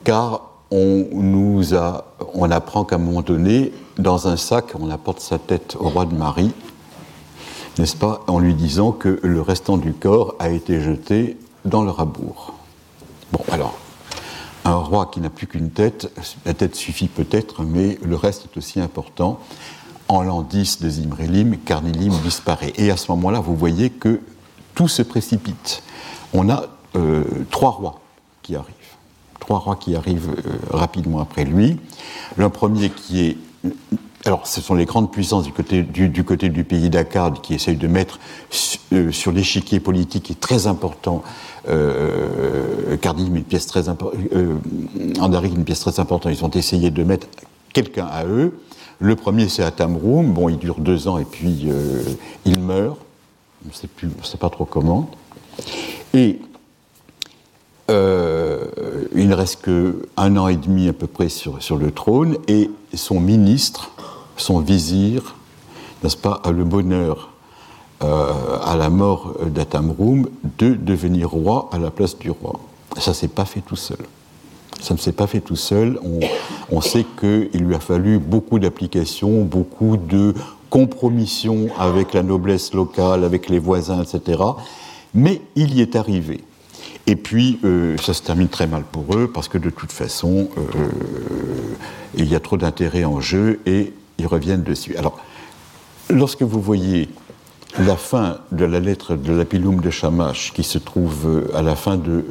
[0.03, 5.21] car on nous a, on apprend qu'à un moment donné, dans un sac, on apporte
[5.21, 6.51] sa tête au roi de Marie,
[7.79, 11.91] n'est-ce pas, en lui disant que le restant du corps a été jeté dans le
[11.91, 12.53] rabour.
[13.31, 13.77] Bon, alors,
[14.65, 16.11] un roi qui n'a plus qu'une tête,
[16.45, 19.39] la tête suffit peut-être, mais le reste est aussi important.
[20.11, 22.73] En l'an 10 de Zimrilim, Carnilim disparaît.
[22.75, 24.19] Et à ce moment-là, vous voyez que
[24.75, 25.83] tout se précipite.
[26.33, 26.65] On a
[26.97, 28.01] euh, trois rois
[28.41, 28.75] qui arrivent.
[29.39, 31.79] Trois rois qui arrivent euh, rapidement après lui.
[32.35, 33.37] Le premier qui est
[34.25, 37.77] alors, ce sont les grandes puissances du côté du, côté du pays d'Akkad qui essayent
[37.77, 38.19] de mettre
[38.91, 41.23] euh, sur l'échiquier politique qui est très important,
[41.69, 44.57] euh, une pièce très importante, euh,
[45.15, 46.33] une pièce très importante.
[46.33, 47.27] Ils ont essayé de mettre
[47.73, 48.59] quelqu'un à eux.
[49.01, 50.31] Le premier, c'est Atamroum.
[50.31, 52.03] Bon, il dure deux ans et puis euh,
[52.45, 52.99] il meurt.
[53.65, 55.09] On ne sait pas trop comment.
[56.13, 56.39] Et
[57.89, 63.19] il ne reste qu'un an et demi à peu près sur, le trône et son
[63.19, 63.91] ministre,
[64.37, 65.35] son vizir,
[66.03, 67.31] n'est-ce pas, a le bonheur,
[68.03, 72.59] euh, à la mort d'Atamroum, de devenir roi à la place du roi.
[72.97, 73.99] Ça ne s'est pas fait tout seul.
[74.81, 75.99] Ça ne s'est pas fait tout seul.
[76.71, 80.33] On, sait qu'il lui a fallu beaucoup d'applications, beaucoup de
[80.71, 84.41] compromissions avec la noblesse locale, avec les voisins, etc.
[85.13, 86.43] Mais il y est arrivé.
[87.05, 90.49] Et puis, euh, ça se termine très mal pour eux, parce que de toute façon,
[90.57, 90.87] euh,
[92.15, 94.95] il y a trop d'intérêt en jeu et ils reviennent dessus.
[94.97, 95.19] Alors,
[96.09, 97.07] lorsque vous voyez
[97.79, 101.75] la fin de la lettre de l'Apilum de Shamash, qui se trouve euh, à la
[101.75, 102.25] fin de,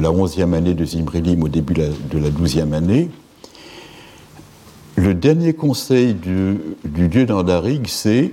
[0.00, 3.10] la onzième année de Zimrilim, au début de la douzième année,
[4.98, 8.32] le dernier conseil du, dieu d'Andarig, c'est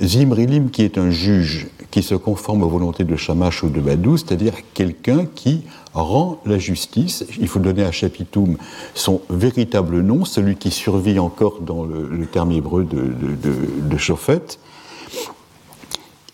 [0.00, 4.16] Zimrilim, qui est un juge qui se conforme aux volontés de Shamash ou de Badou,
[4.16, 7.24] c'est-à-dire quelqu'un qui rend la justice.
[7.40, 8.56] Il faut donner à Chapitum
[8.94, 13.98] son véritable nom, celui qui survit encore dans le, terme hébreu de, de,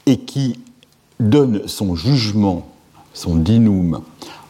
[0.07, 0.59] et qui
[1.19, 2.70] donne son jugement,
[3.21, 4.01] son dinum,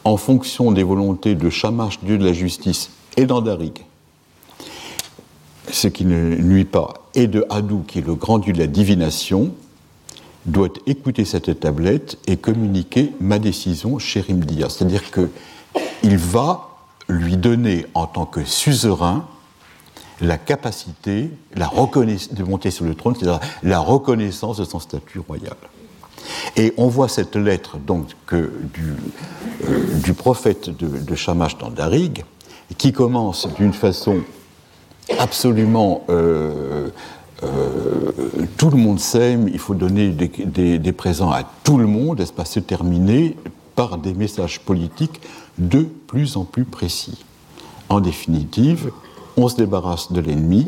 [0.03, 3.85] en fonction des volontés de Shamash, dieu de la justice, et d'Andarig,
[5.69, 8.67] ce qui ne nuit pas, et de Hadou, qui est le grand dieu de la
[8.67, 9.53] divination,
[10.45, 14.69] doit écouter cette tablette et communiquer ma décision chez Rimdia.
[14.69, 16.69] C'est-à-dire qu'il va
[17.09, 19.27] lui donner en tant que suzerain
[20.21, 25.57] la capacité la de monter sur le trône, c'est-à-dire la reconnaissance de son statut royal.
[26.57, 28.49] Et on voit cette lettre donc euh,
[30.03, 32.23] du, prophète de, Shamash dans Darig,
[32.77, 34.21] qui commence d'une façon
[35.19, 36.89] absolument euh,
[37.43, 38.11] euh,
[38.57, 42.45] tout le monde s'aime, il faut donner des, présents à tout le monde, n'est-ce pas,
[42.45, 43.35] se terminer
[43.75, 45.21] par des messages politiques
[45.57, 47.23] de plus en plus précis.
[47.89, 48.91] En définitive,
[49.37, 50.67] on se débarrasse de l'ennemi,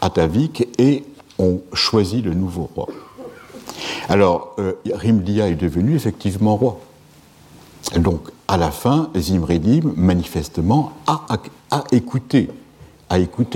[0.00, 1.04] Atavik, et
[1.38, 2.88] on choisit le nouveau roi.
[4.10, 6.80] Alors, euh, Rimdia est devenu effectivement roi.
[7.96, 12.48] Donc, à la fin, Zimridim, manifestement, a, écouté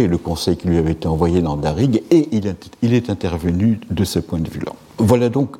[0.06, 2.46] le conseil qui lui avait été envoyé dans Darig et il
[2.94, 4.72] est, intervenu de ce point de vue-là.
[4.98, 5.56] Voilà donc,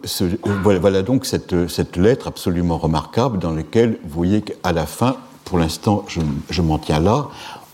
[0.63, 6.05] voilà, donc cette, lettre absolument remarquable dans laquelle vous voyez qu'à la fin, pour l'instant
[6.07, 7.27] je, je m'en tiens là,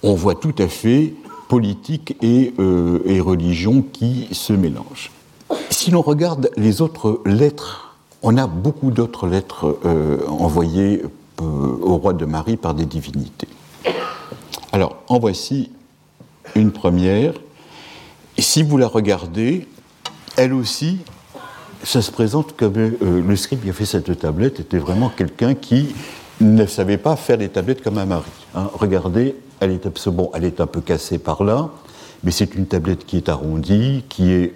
[0.03, 1.13] on voit tout à fait
[1.49, 5.11] politique et, euh, et religion qui se mélangent.
[5.71, 11.03] Si l'on regarde les autres lettres, on a beaucoup d'autres lettres euh, envoyées
[11.41, 13.49] euh, au roi de Marie par des divinités.
[14.73, 15.71] Alors, en voici
[16.55, 17.33] une première.
[18.39, 19.67] Si vous la regardez,
[20.37, 20.99] elle aussi,
[21.83, 25.55] ça se présente comme euh, le script qui a fait cette tablette était vraiment quelqu'un
[25.55, 25.95] qui
[26.41, 28.31] ne savait pas faire des tablettes comme un mari.
[28.55, 28.71] Hein.
[28.75, 31.71] Regardez, elle est, bon, elle est un peu cassée par là,
[32.23, 34.55] mais c'est une tablette qui est arrondie, qui est,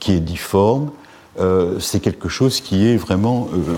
[0.00, 0.90] qui est difforme.
[1.38, 3.74] Euh, c'est quelque chose qui est vraiment euh,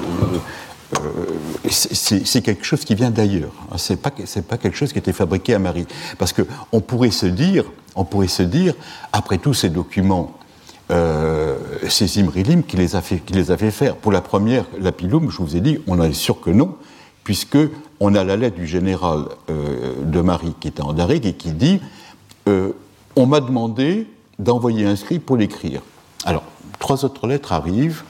[1.70, 3.52] c'est quelque chose qui vient d'ailleurs.
[3.70, 3.76] Hein.
[3.78, 5.86] C'est pas pas quelque chose qui était fabriqué à Marie.
[6.18, 6.42] Parce que
[6.72, 7.64] on pourrait se dire,
[7.94, 8.74] on pourrait se dire,
[9.12, 10.34] après tous ces documents,
[10.90, 11.56] euh,
[11.88, 13.96] c'est Imrilim qui les a fait qui les fait faire.
[13.96, 16.76] Pour la première, la Pilum, je vous ai dit, on est sûr que non,
[17.24, 17.58] puisque
[18.00, 21.52] on a la lettre du général euh, de Marie qui était en Darig et qui
[21.52, 21.80] dit,
[22.48, 22.72] euh,
[23.16, 24.06] on m'a demandé
[24.38, 25.82] d'envoyer un script pour l'écrire.
[26.24, 26.44] Alors
[26.78, 28.02] trois autres lettres arrivent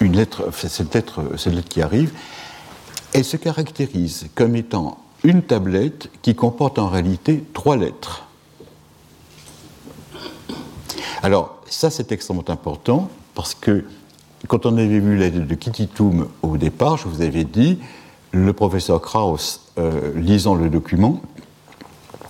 [0.00, 2.12] une lettre, cette lettre, cette lettre qui arrive,
[3.12, 8.26] elle se caractérise comme étant une tablette qui comporte en réalité trois lettres.
[11.22, 13.84] Alors, ça c'est extrêmement important parce que
[14.48, 17.78] quand on avait vu l'aide de Kitty Toom au départ, je vous avais dit,
[18.32, 21.20] le professeur Krauss, euh, lisant le document,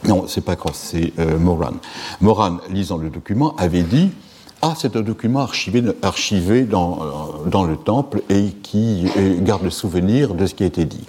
[0.04, 1.72] non, c'est pas Krauss, c'est euh, Moran.
[2.20, 4.10] Moran, lisant le document, avait dit
[4.62, 7.00] Ah, c'est un document archivé, archivé dans,
[7.52, 9.10] euh, le temple et qui
[9.40, 11.04] garde le souvenir de ce qui a été dit.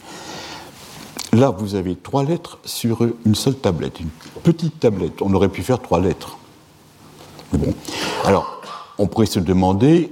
[1.34, 4.10] Là, vous avez trois lettres sur une seule tablette, une
[4.44, 5.22] petite tablette.
[5.22, 6.38] On aurait pu faire trois lettres.
[7.52, 7.74] Bon.
[8.26, 8.62] Alors,
[8.98, 10.12] on pourrait se demander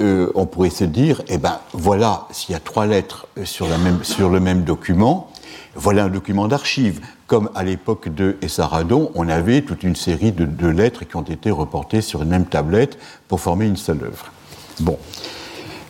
[0.00, 4.40] euh, on pourrait se dire, eh ben voilà, s'il y a trois lettres sur, le
[4.40, 5.28] même document,
[5.74, 7.00] voilà un document d'archives.
[7.26, 11.50] Comme à l'époque de Essaradon, on avait toute une série de, lettres qui ont été
[11.50, 14.32] reportées sur une même tablette pour former une seule œuvre.
[14.80, 14.98] Bon.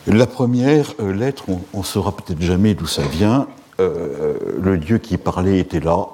[0.07, 3.47] La première euh, lettre, on ne saura peut-être jamais d'où ça vient.
[3.79, 6.07] Euh, le dieu qui parlait était là.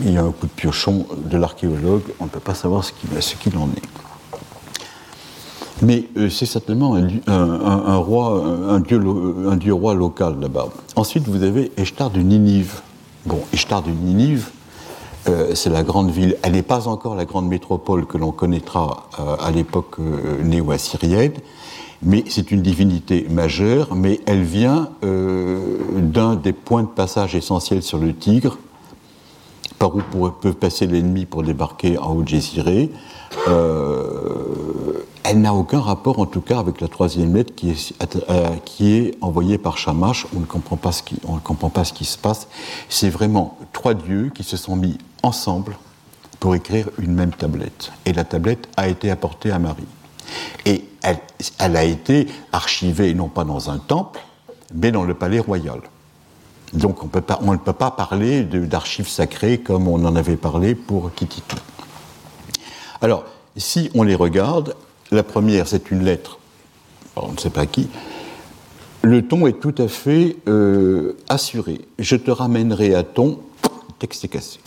[0.00, 2.92] Il y a un coup de piochon de l'archéologue, on ne peut pas savoir ce
[3.34, 4.07] qu'il en est.
[5.82, 9.00] Mais euh, c'est certainement un, roi, un dieu,
[9.48, 10.68] un dieu roi local là-bas.
[10.96, 12.80] Ensuite, vous avez Eshtar de Ninive.
[13.26, 14.50] Bon, Eshtar de Ninive,
[15.28, 16.36] euh, c'est la grande ville.
[16.42, 19.98] Elle n'est pas encore la grande métropole que l'on connaîtra euh, à l'époque
[20.42, 21.34] néo-assyrienne,
[22.02, 27.98] mais c'est une divinité majeure, mais elle vient d'un des points de passage essentiels sur
[27.98, 28.56] le Tigre,
[29.78, 30.00] par où
[30.40, 32.90] peut passer l'ennemi pour débarquer en Haut-Jésiré.
[35.30, 37.92] Elle n'a aucun rapport, en tout cas, avec la troisième lettre qui est,
[38.30, 40.26] euh, envoyée par Shamash.
[40.34, 40.90] On ne comprend pas
[41.84, 42.48] ce qui, se passe.
[42.88, 45.76] C'est vraiment trois dieux qui se sont mis ensemble
[46.40, 47.92] pour écrire une même tablette.
[48.06, 49.84] Et la tablette a été apportée à Marie.
[50.64, 54.20] Et elle, a été archivée non pas dans un temple,
[54.72, 55.82] mais dans le palais royal.
[56.72, 57.06] Donc on
[57.52, 61.58] ne peut pas parler d'archives sacrées comme on en avait parlé pour Kititou.
[63.02, 63.24] Alors,
[63.58, 64.74] si on les regarde,
[65.10, 66.38] la première, c'est une lettre,
[67.16, 67.88] on ne sait pas qui.
[69.02, 71.80] Le ton est tout à fait euh, assuré.
[71.98, 73.38] Je te ramènerai à ton.
[73.98, 74.58] Texte est cassé.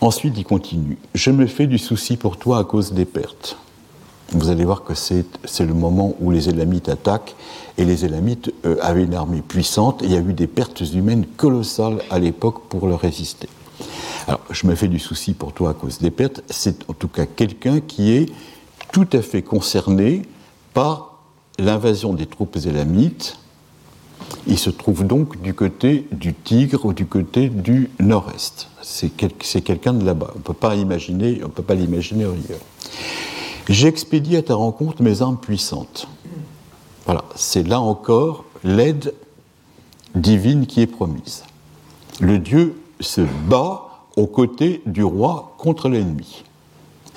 [0.00, 0.98] Ensuite, il continue.
[1.14, 3.58] Je me fais du souci pour toi à cause des pertes.
[4.32, 5.24] Vous allez voir que c'est
[5.60, 7.34] le moment où les Élamites attaquent,
[7.78, 10.82] et les Élamites euh, avaient une armée puissante, et il y a eu des pertes
[10.92, 13.48] humaines colossales à l'époque pour leur résister.
[14.26, 17.08] Alors, je me fais du souci pour toi à cause des pertes, c'est en tout
[17.08, 18.26] cas quelqu'un qui est
[18.92, 20.22] tout à fait concerné
[20.74, 21.18] par
[21.58, 23.38] l'invasion des troupes élamites.
[24.46, 28.68] Il se trouve donc du côté du Tigre ou du côté du nord-est.
[28.82, 30.30] C'est quelqu'un de là-bas.
[30.34, 32.60] On ne peut pas peut pas l'imaginer ailleurs.
[33.68, 36.08] J'expédie à ta rencontre mes armes puissantes.
[37.04, 39.14] Voilà, c'est là encore l'aide
[40.14, 41.44] divine qui est promise.
[42.20, 46.44] Le Dieu se bat aux côtés du roi contre l'ennemi.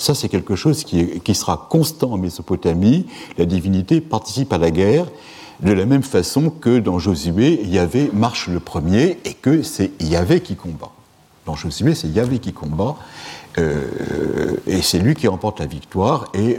[0.02, 3.06] Ça, c'est quelque chose qui, sera constant en Mésopotamie.
[3.38, 5.06] La divinité participe à la guerre
[5.60, 10.42] de la même façon que dans Josué, Yahvé marche le premier et que c'est Yahvé
[10.42, 10.90] qui combat.
[11.46, 12.98] Dans Josué, c'est Yahvé qui combat
[13.60, 16.58] euh, et c'est lui qui remporte la victoire et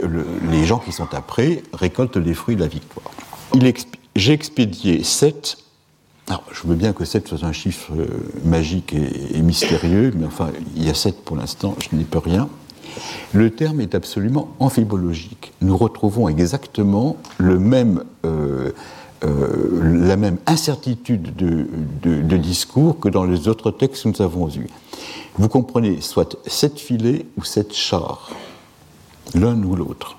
[0.49, 3.11] les gens qui sont après récoltent les fruits de la victoire.
[4.15, 5.57] J'ai expédié sept.
[6.29, 8.07] Alors, je veux bien que 7 soit un chiffre euh,
[8.45, 12.19] magique et, et, mystérieux, mais enfin, il y a 7 pour l'instant, je n'y peux
[12.19, 12.47] rien.
[13.33, 15.53] Le terme est absolument amphibologique.
[15.61, 18.71] Nous retrouvons exactement euh,
[19.23, 24.67] euh, la même incertitude de, discours que dans les autres textes que nous avons eus.
[25.35, 28.31] Vous comprenez, soit sept filets ou sept chars,
[29.33, 30.17] l'un ou l'autre.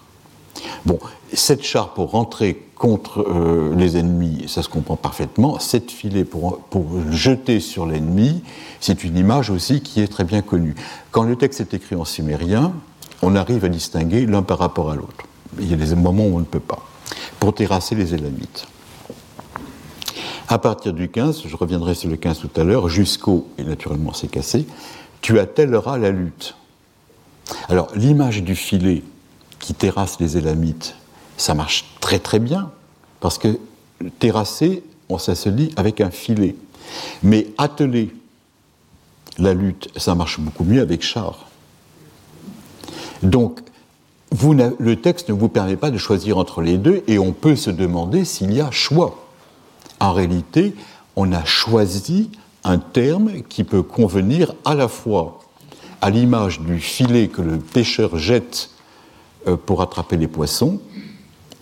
[0.86, 0.98] Bon,
[1.32, 5.58] sept chars pour rentrer contre euh, les ennemis, ça se comprend parfaitement.
[5.58, 8.42] Sept filets pour, pour jeter sur l'ennemi,
[8.80, 10.74] c'est une image aussi qui est très bien connue.
[11.10, 12.72] Quand le texte est écrit en sumérien,
[13.22, 15.26] on arrive à distinguer l'un par rapport à l'autre.
[15.58, 16.84] Il y a des moments où on ne peut pas.
[17.40, 18.66] Pour terrasser les Élamites.
[20.48, 24.12] À partir du 15, je reviendrai sur le 15 tout à l'heure, jusqu'au, et naturellement
[24.12, 24.66] c'est cassé,
[25.22, 26.54] tu attelleras la lutte.
[27.68, 29.02] Alors l'image du filet
[29.64, 30.94] qui terrasse les Élamites,
[31.38, 32.70] ça marche très très bien,
[33.20, 33.58] parce que
[34.18, 36.54] terrasser, on ça se dit avec un filet.
[37.22, 38.14] Mais atteler
[39.38, 41.46] la lutte, ça marche beaucoup mieux avec char.
[43.22, 43.60] Donc,
[44.78, 47.70] le texte ne vous permet pas de choisir entre les deux et on peut se
[47.70, 49.26] demander s'il y a choix.
[49.98, 50.74] En réalité,
[51.16, 52.30] on a choisi
[52.64, 55.40] un terme qui peut convenir à la fois
[56.02, 58.73] à l'image du filet que le pêcheur jette
[59.66, 60.80] pour attraper les poissons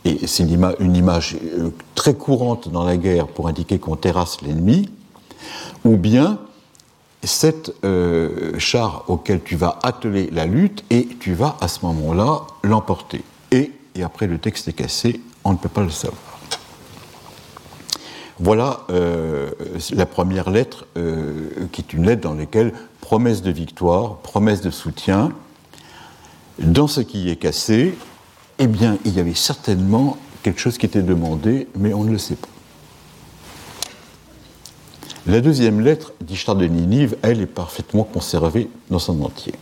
[0.04, 4.90] et c'est une image euh, très courante dans la guerre pour indiquer qu'on terrasse l'ennemi,
[5.84, 6.38] ou bien
[7.22, 12.42] cet euh, char auquel tu vas atteler la lutte et tu vas à ce moment-là
[12.64, 13.22] l'emporter.
[13.52, 13.70] Et,
[14.02, 16.20] après le texte est cassé, on ne peut pas le savoir.
[18.40, 19.50] Voilà euh,
[19.92, 20.86] la première lettre,
[21.70, 25.30] qui est une lettre dans laquelle promesse de victoire, promesse de soutien,
[26.58, 27.94] dans ce qui est cassé,
[28.58, 32.18] eh bien, il y avait certainement quelque chose qui était demandé, mais on ne le
[32.18, 32.48] sait pas.
[35.26, 39.54] La deuxième lettre d'Ishtar de Ninive, elle, est parfaitement conservée dans son entier.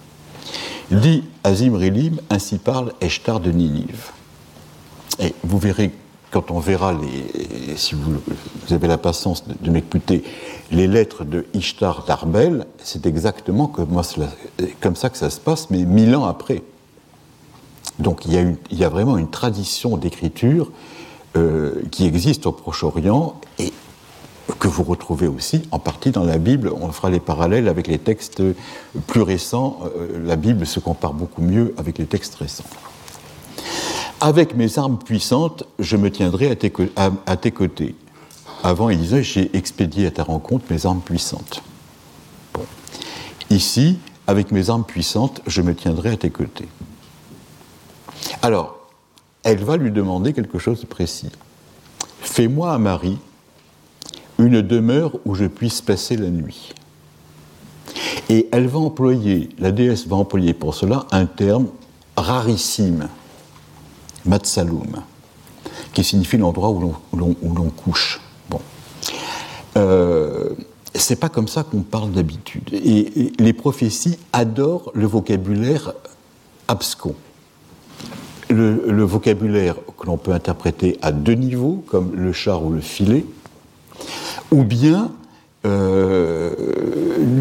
[0.91, 4.11] Dit Azim Rilim, ainsi parle Ishtar de Ninive.
[5.19, 5.93] Et vous verrez,
[6.31, 8.21] quand on verra, les, si vous,
[8.71, 10.25] avez la patience de, m'écouter,
[10.71, 14.03] les lettres de Ishtar d'Arbel, c'est exactement comme
[14.95, 16.63] ça que ça se passe, mais mille ans après.
[17.99, 20.71] Donc il y a, vraiment une tradition d'écriture
[21.37, 23.73] euh, qui existe au Proche-Orient et
[24.59, 26.73] que vous retrouvez aussi en partie dans la Bible.
[26.81, 28.43] On fera les parallèles avec les textes
[29.07, 29.81] plus récents.
[29.97, 32.65] Euh, la Bible se compare beaucoup mieux avec les textes récents.
[34.21, 37.95] Avec mes armes puissantes, je me tiendrai à tes, côtés.
[38.63, 41.63] Avant, il J'ai expédié à ta rencontre mes armes puissantes.
[42.53, 42.65] Bon.
[43.49, 46.69] Ici, avec mes armes puissantes, je me tiendrai à tes côtés.
[48.43, 48.79] Alors,
[49.43, 51.31] elle va lui demander quelque chose de précis.
[52.21, 53.19] Fais-moi à Marie
[54.39, 56.73] une demeure où je puisse passer la nuit.
[58.29, 61.69] Et elle va employer, la déesse va employer pour cela un terme
[62.17, 63.09] rarissime,
[64.25, 65.03] matsaloum,
[65.93, 68.21] qui signifie l'endroit où l'on couche.
[68.49, 68.61] Bon.
[69.77, 70.51] Euh,
[70.95, 72.71] c'est pas comme ça qu'on parle d'habitude.
[72.73, 75.93] et, les prophéties adorent le vocabulaire
[76.69, 77.15] abscon
[78.51, 83.25] le, vocabulaire que l'on peut interpréter à deux niveaux, comme le char ou le filet,
[84.51, 85.11] ou bien
[85.67, 86.55] euh,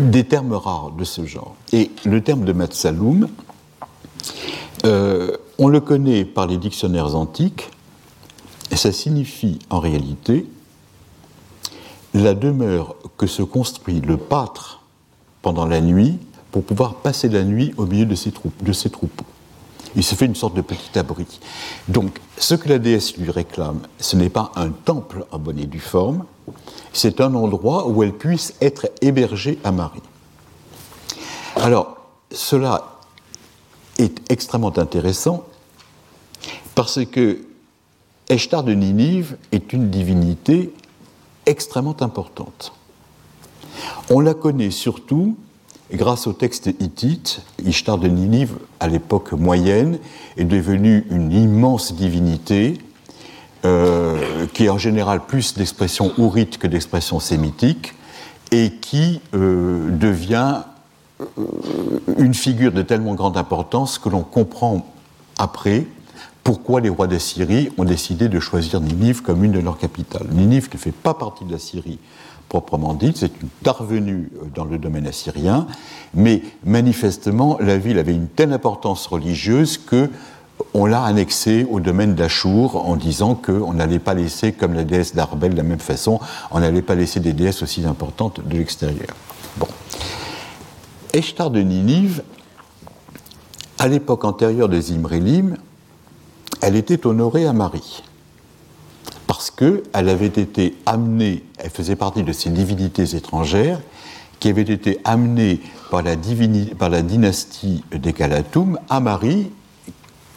[0.09, 1.55] des termes rares de ce genre.
[1.73, 3.27] Et le terme de Matsaloum,
[4.85, 7.69] euh, on le connaît par les dictionnaires antiques,
[8.71, 10.45] et ça signifie en réalité
[12.13, 14.81] la demeure que se construit le pâtre
[15.41, 16.17] pendant la nuit
[16.51, 19.25] pour pouvoir passer la nuit au milieu de ses, de ses troupeaux.
[19.99, 21.25] Il se fait une sorte de petit abri.
[21.89, 25.65] Donc, ce que la déesse lui réclame, ce n'est pas un temple en bonne et
[25.65, 26.23] due forme,
[26.93, 30.01] c'est un endroit où elle puisse être hébergée à Marie.
[31.57, 31.97] Alors,
[32.31, 33.01] cela
[33.97, 35.43] est extrêmement intéressant
[36.75, 37.41] parce que
[38.29, 40.73] Eshtar de Ninive est une divinité
[41.45, 42.71] extrêmement importante.
[44.09, 45.35] On la connaît surtout
[45.93, 49.99] grâce au texte hittite, Ishtar de Ninive, à l'époque moyenne,
[50.37, 52.77] est devenue une immense divinité
[53.65, 57.93] euh, qui est en général plus d'expression ourite que d'expression sémitique
[58.51, 60.61] et qui euh, devient
[61.21, 61.25] euh,
[62.17, 64.87] une figure de tellement grande importance que l'on comprend
[65.37, 65.85] après
[66.43, 70.27] pourquoi les rois de Syrie ont décidé de choisir Ninive comme une de leurs capitales.
[70.31, 71.99] Ninive ne fait pas partie de la Syrie
[72.49, 75.67] proprement dite, c'est une tarvenue euh, dans le domaine assyrien,
[76.13, 80.09] mais manifestement, la ville avait une telle importance religieuse que
[80.73, 85.15] on l'a annexée au domaine d'Achour en disant qu'on n'allait pas laisser, comme la déesse
[85.15, 86.19] d'Arbel de la même façon,
[86.51, 89.15] on n'allait pas laisser des déesses aussi importantes de l'extérieur.
[89.57, 89.67] Bon.
[91.13, 92.23] Eshtar de Ninive,
[93.77, 95.55] à l'époque antérieure de Zimrilim,
[96.61, 98.03] elle était honorée à Marie
[99.29, 103.79] parce qu'elle avait été amenée, elle faisait partie de ces divinités étrangères
[104.39, 105.59] qui avaient été amenées
[105.91, 109.51] par la, dynastie des Kalatoum à Marie,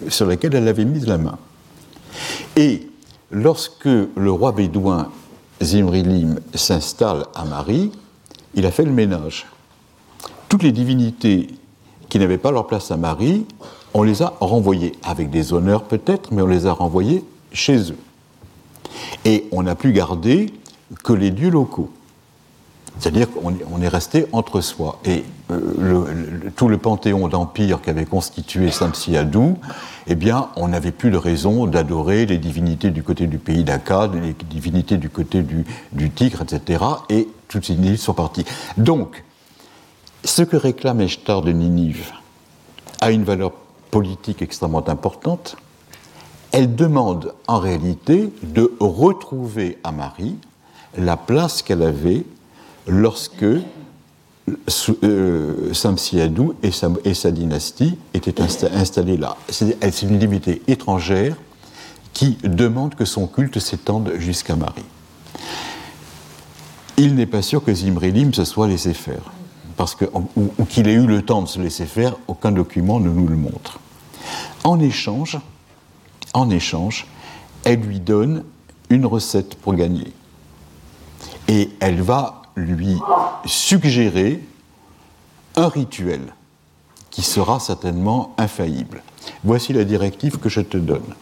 [0.08, 1.38] sur laquelle elle avait mis la main.
[2.54, 2.86] Et
[3.30, 5.10] lorsque le roi bédouin
[5.62, 7.92] Zimrilim s'installe à Marie,
[8.52, 9.46] il a fait le ménage.
[10.50, 11.48] Toutes les divinités
[12.10, 13.46] qui n'avaient pas leur place à Marie,
[13.94, 17.96] on les a renvoyées, avec des honneurs peut-être, mais on les a renvoyées chez eux.
[19.24, 20.52] Et on n'a plus gardé
[21.02, 21.90] que les dieux locaux.
[22.98, 24.98] C'est-à-dire qu'on est resté entre soi.
[25.04, 26.04] Et euh,
[26.56, 29.56] tout le panthéon d'empire qu'avait constitué Samsiadou,
[30.06, 34.14] eh bien, on n'avait plus de raison d'adorer les divinités du côté du pays d'Akkad,
[34.14, 36.84] les divinités du côté du, Tigre, etc.
[37.08, 38.44] Et toutes ces divinités sont parties.
[38.76, 39.24] Donc,
[40.24, 42.12] ce que réclame Eshtar de Ninive
[43.00, 43.52] a une valeur
[43.90, 45.56] politique extrêmement importante,
[46.52, 50.36] elle demande en réalité de retrouver à Marie
[50.96, 52.24] la place qu'elle avait
[52.86, 53.44] lorsque
[55.02, 56.70] euh, Samsiadou et
[57.14, 59.36] sa, dynastie étaient installés là.
[59.48, 61.36] C'est une divinité étrangère
[62.12, 64.84] qui demande que son culte s'étende jusqu'à Marie.
[66.98, 69.32] Il n'est pas sûr que Zimrilim se soit laissé faire,
[69.78, 73.26] parce ou, qu'il ait eu le temps de se laisser faire, aucun document ne nous
[73.26, 73.78] le montre.
[74.64, 75.38] En échange,
[76.34, 77.06] en échange,
[77.64, 78.44] elle lui donne
[78.90, 80.12] une recette pour gagner.
[81.48, 82.98] Et elle va lui
[83.46, 84.42] suggérer
[85.56, 86.20] un rituel
[87.10, 89.02] qui sera certainement infaillible.
[89.44, 91.14] Voici la directive que je te donne.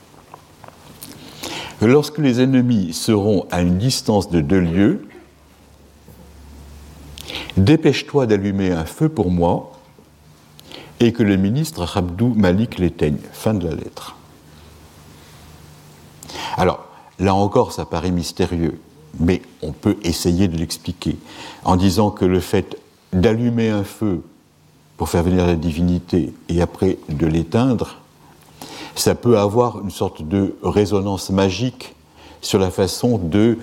[1.83, 5.09] Lorsque les ennemis seront à une distance de deux lieues,
[7.57, 9.73] dépêche-toi d'allumer un feu pour moi
[11.01, 13.17] et que le ministre Rabdou Malik l'éteigne.
[13.33, 14.17] Fin de la lettre.
[16.57, 16.85] Alors,
[17.19, 18.81] là encore, ça paraît mystérieux,
[19.19, 21.17] mais on peut essayer de l'expliquer
[21.65, 22.77] en disant que le fait
[23.13, 24.23] d'allumer un feu
[24.97, 27.97] pour faire venir la divinité et après de l'éteindre,
[28.95, 31.95] ça peut avoir une sorte de résonance magique
[32.43, 33.59] sur la façon de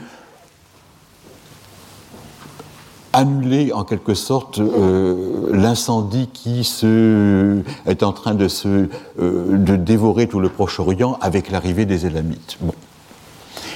[3.17, 8.89] annuler en quelque sorte euh, l'incendie qui se, est en train de, se,
[9.19, 12.59] euh, dévorer tout le Proche-Orient avec l'arrivée des Élamites.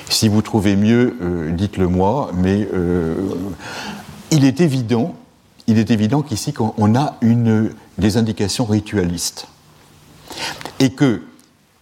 [0.10, 2.68] Si vous trouvez mieux, euh, dites-le moi, mais
[4.30, 5.16] il est évident,
[5.66, 9.48] il est évident qu'ici on a une, des indications ritualistes.
[10.80, 11.24] Et que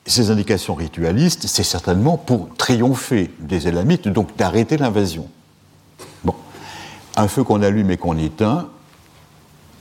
[0.05, 5.27] ces indications ritualistes, c'est certainement pour triompher des Élamites, donc d'arrêter l'invasion
[7.19, 8.67] un feu qu'on allume et qu'on éteint,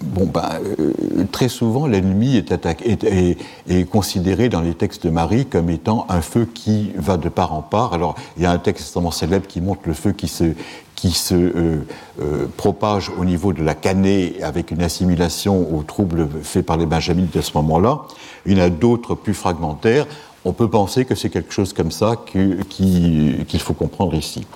[0.03, 0.49] bon, ben,
[0.81, 0.93] euh,
[1.31, 6.91] très souvent, l'ennemi est, considéré dans les textes de Marie comme étant un feu qui
[6.97, 7.95] va de part en part.
[7.95, 10.53] Alors, il y a un texte extrêmement célèbre qui montre le feu qui se,
[10.97, 11.87] qui se euh,
[12.21, 16.87] euh, propage au niveau de la cannée avec une assimilation aux troubles faits par les
[16.87, 18.03] benjaminites à ce moment-là.
[18.47, 20.07] Il y en a d'autres plus fragmentaires.
[20.45, 24.47] On peut penser que c'est quelque chose comme ça qu'il faut comprendre ici.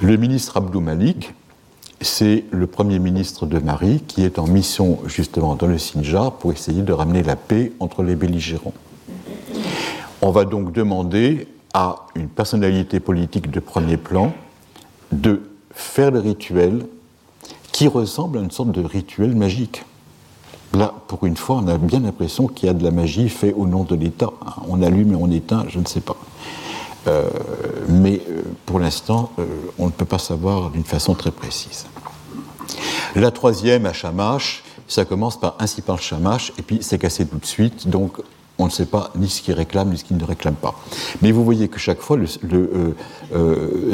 [0.00, 1.32] Le ministre Abdou Malik,
[2.00, 6.52] c'est le Premier ministre de Marie qui est en mission justement dans le Sinjar pour
[6.52, 8.72] essayer de ramener la paix entre les belligérants.
[10.22, 14.32] On va donc demander à une personnalité politique de premier plan
[15.12, 15.42] de
[15.72, 16.86] faire le rituel
[17.72, 19.84] qui ressemble à une sorte de rituel magique.
[20.72, 23.54] Là, pour une fois, on a bien l'impression qu'il y a de la magie faite
[23.56, 24.30] au nom de l'État.
[24.68, 26.16] On allume et on éteint, je ne sais pas.
[27.06, 27.28] Euh,
[27.88, 29.46] mais euh, pour l'instant, euh,
[29.78, 31.86] on ne peut pas savoir d'une façon très précise.
[33.16, 37.38] La troisième, à Shamash, ça commence par ainsi par Shamash, et puis c'est cassé tout
[37.38, 38.20] de suite, donc
[38.58, 40.74] on ne sait pas ni ce qu'il réclame ni ce qu'il ne réclame pas.
[41.22, 42.18] Mais vous voyez que chaque fois,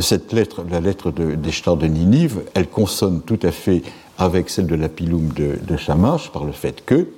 [0.01, 3.83] cette lettre, la lettre de, des de Ninive, elle consonne tout à fait
[4.19, 7.09] avec celle de la Piloum de, de Shamash par le fait que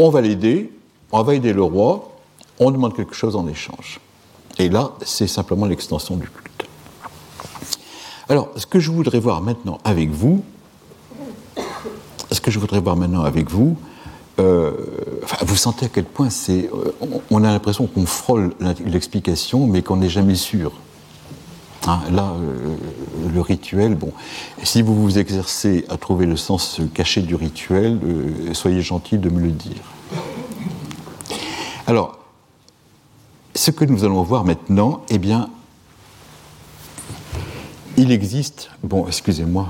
[0.00, 0.72] on va l'aider,
[1.12, 2.10] on va aider le roi,
[2.58, 4.00] on demande quelque chose en échange.
[4.58, 6.68] Et là, c'est simplement l'extension du culte.
[8.28, 10.44] Alors, ce que je voudrais voir maintenant avec vous,
[12.30, 13.76] ce que je voudrais voir maintenant avec vous,
[14.38, 14.72] euh,
[15.42, 16.70] vous sentez à quel point c'est.
[16.72, 16.92] Euh,
[17.30, 18.52] on a l'impression qu'on frôle
[18.84, 20.72] l'explication, mais qu'on n'est jamais sûr.
[21.86, 22.76] Hein, là, euh,
[23.32, 24.12] le rituel, bon,
[24.62, 28.00] si vous vous exercez à trouver le sens caché du rituel,
[28.52, 29.82] soyez gentil de me le dire.
[31.86, 32.18] Alors,
[33.54, 35.50] ce que nous allons voir maintenant, eh bien,
[37.96, 39.68] il existe, bon, excusez-moi,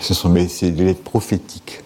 [0.00, 1.80] ce sont mes, des lettres prophétiques.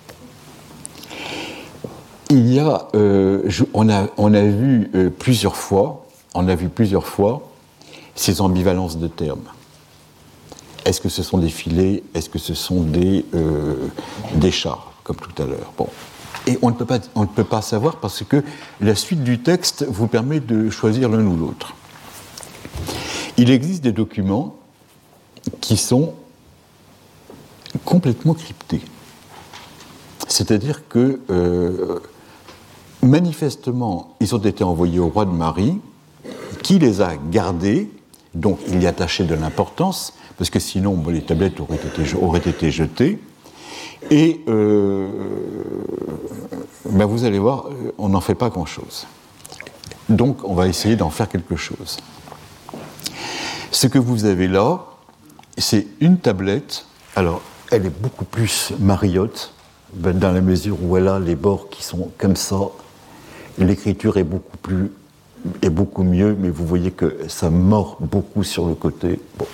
[2.30, 6.68] Il y a, euh, on a, on a vu euh, plusieurs fois, on a vu
[6.68, 7.48] plusieurs fois
[8.14, 9.44] ces ambivalences de termes.
[10.84, 12.02] Est-ce que ce sont des filets?
[12.14, 13.88] Est-ce que ce sont des, euh,
[14.34, 15.72] des chars, comme tout à l'heure?
[15.78, 15.88] Bon,
[16.48, 18.42] et on ne, peut pas, savoir parce que
[18.80, 21.74] la suite du texte vous permet de choisir l'un ou l'autre.
[23.36, 24.56] Il existe des documents
[25.60, 26.14] qui sont
[27.84, 28.80] complètement cryptés.
[30.26, 32.00] C'est-à-dire que euh,
[33.02, 35.78] manifestement, ils ont été envoyés au roi de Marie,
[36.62, 37.90] qui les a gardés,
[38.34, 43.18] donc il y attachait de l'importance, parce que sinon les tablettes auraient été jetées.
[44.10, 45.08] Et euh,
[46.88, 47.66] ben vous allez voir,
[47.98, 49.06] on n'en fait pas grand-chose.
[50.08, 51.98] Donc on va essayer d'en faire quelque chose.
[53.70, 54.86] Ce que vous avez là,
[55.58, 56.86] c'est une tablette.
[57.16, 59.52] Alors, elle est beaucoup plus mariotte,
[59.92, 62.56] ben, dans la mesure où elle a les bords qui sont comme ça.
[63.58, 64.90] L'écriture est beaucoup plus
[65.62, 69.20] est beaucoup mieux, mais vous voyez que ça mord beaucoup sur le côté.
[69.38, 69.46] Bon.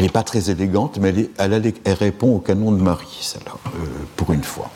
[0.00, 3.70] Elle n'est pas très élégante, mais elle, répond au canon de Marie, euh,
[4.16, 4.70] pour une fois.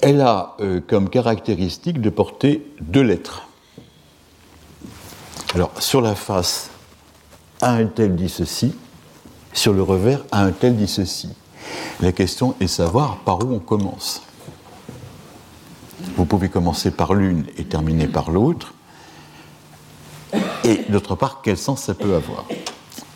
[0.00, 3.48] elle a euh, comme caractéristique de porter deux lettres.
[5.52, 6.70] Alors, sur la face,
[7.60, 8.72] un tel dit ceci,
[9.52, 11.30] sur le revers, un tel dit ceci.
[12.00, 14.22] La question est savoir par où on commence.
[16.16, 18.74] Vous pouvez commencer par l'une et terminer par l'autre.
[20.62, 22.44] Et d'autre part, quel sens ça peut avoir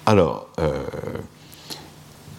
[0.04, 0.82] Alors, euh,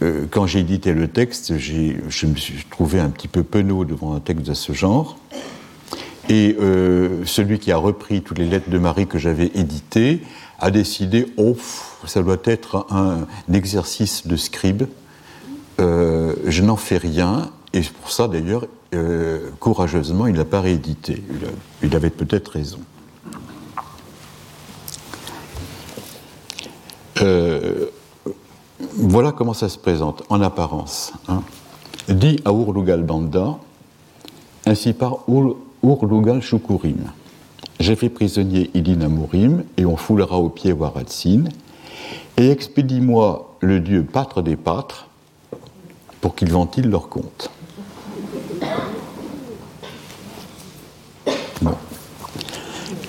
[0.02, 4.14] euh, quand j'ai édité le texte, je me suis trouvé un petit peu penaud devant
[4.16, 5.18] un texte de ce genre.
[6.30, 10.22] Et euh, celui qui a repris toutes les lettres de Marie que j'avais éditées
[10.60, 11.56] a décidé, oh,
[12.06, 14.84] ça doit être un, exercice de scribe.
[15.80, 18.68] Je n'en fais rien, et pour ça d'ailleurs,
[19.60, 21.22] courageusement, il n'a pas réédité.
[21.82, 22.80] il avait peut-être raison.
[28.98, 31.14] Voilà comment ça se présente en apparence.
[31.28, 31.44] Hein.
[32.10, 33.58] Dit à Urlugal Banda,
[34.66, 35.20] ainsi par
[35.84, 37.12] Urlugal Shukurim.
[37.80, 41.46] J'ai fait prisonnier Idina Mourim et on foulera au pied Waratsin,
[42.38, 45.08] et expédie-moi le dieu pâtre des pâtres
[46.22, 47.50] pour qu'ils ventilent leur compte.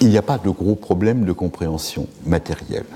[0.00, 2.86] Il n'y a pas de gros problème de compréhension matérielle.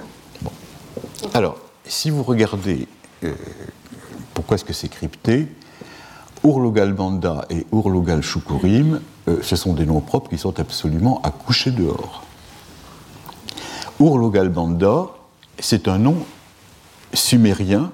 [1.34, 1.56] Alors,
[1.86, 2.88] si vous regardez
[3.24, 3.34] euh,
[4.34, 5.48] pourquoi est-ce que c'est crypté,
[6.44, 11.30] Urlugal Banda et Urlugal Shukurim, euh, ce sont des noms propres qui sont absolument à
[11.30, 12.22] coucher dehors.
[14.00, 15.06] Urlugal Banda,
[15.58, 16.16] c'est un nom
[17.12, 17.90] sumérien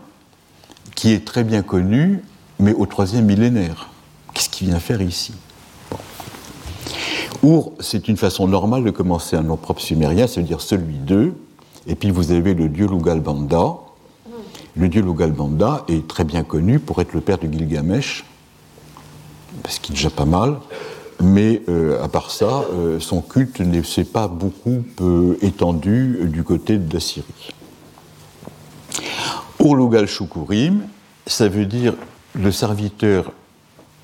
[0.95, 2.23] qui est très bien connu,
[2.61, 3.91] mais au troisième millénaire.
[4.33, 5.35] Qu'est-ce qu'il vient faire ici?
[7.81, 11.35] C'est une façon normale de commencer un nom propre sumérien, cest à dire celui d'eux,
[11.87, 13.77] et puis vous avez le dieu Lugal Banda,
[14.77, 18.25] le dieu Lugalbanda est très bien connu pour être le père de Gilgamesh,
[19.63, 20.57] parce qu'il est déjà pas mal,
[21.23, 26.43] mais euh, à part ça, euh, son culte ne s'est pas beaucoup euh, étendu du
[26.43, 27.53] côté de la Syrie.
[30.07, 30.89] Shukurim,
[31.27, 31.95] ça veut dire
[32.35, 33.33] le serviteur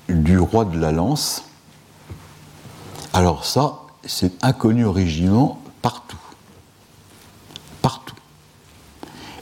[0.07, 1.43] du roi de la lance.
[3.13, 6.15] Alors ça, c'est inconnu originellement partout.
[6.15, 6.20] Partout.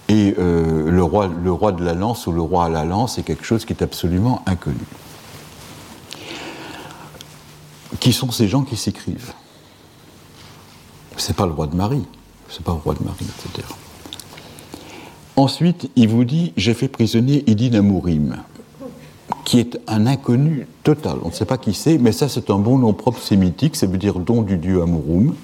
[0.10, 1.28] Et euh, le, roi,
[1.72, 4.42] de la lance ou le roi à la lance est quelque chose qui est absolument
[4.48, 4.78] inconnu.
[8.00, 9.34] Qui sont ces gens qui s'écrivent?
[11.16, 12.06] C'est pas le roi de Marie,
[12.50, 13.68] c'est pas le roi de Marie, etc.
[15.36, 18.38] Ensuite, il vous dit J'ai fait prisonnier Idin Amourim,
[19.46, 21.18] qui est un inconnu total.
[21.24, 23.86] On ne sait pas qui c'est, mais ça, c'est un bon nom propre sémitique, ça
[23.86, 25.36] veut dire don du dieu Amouroum,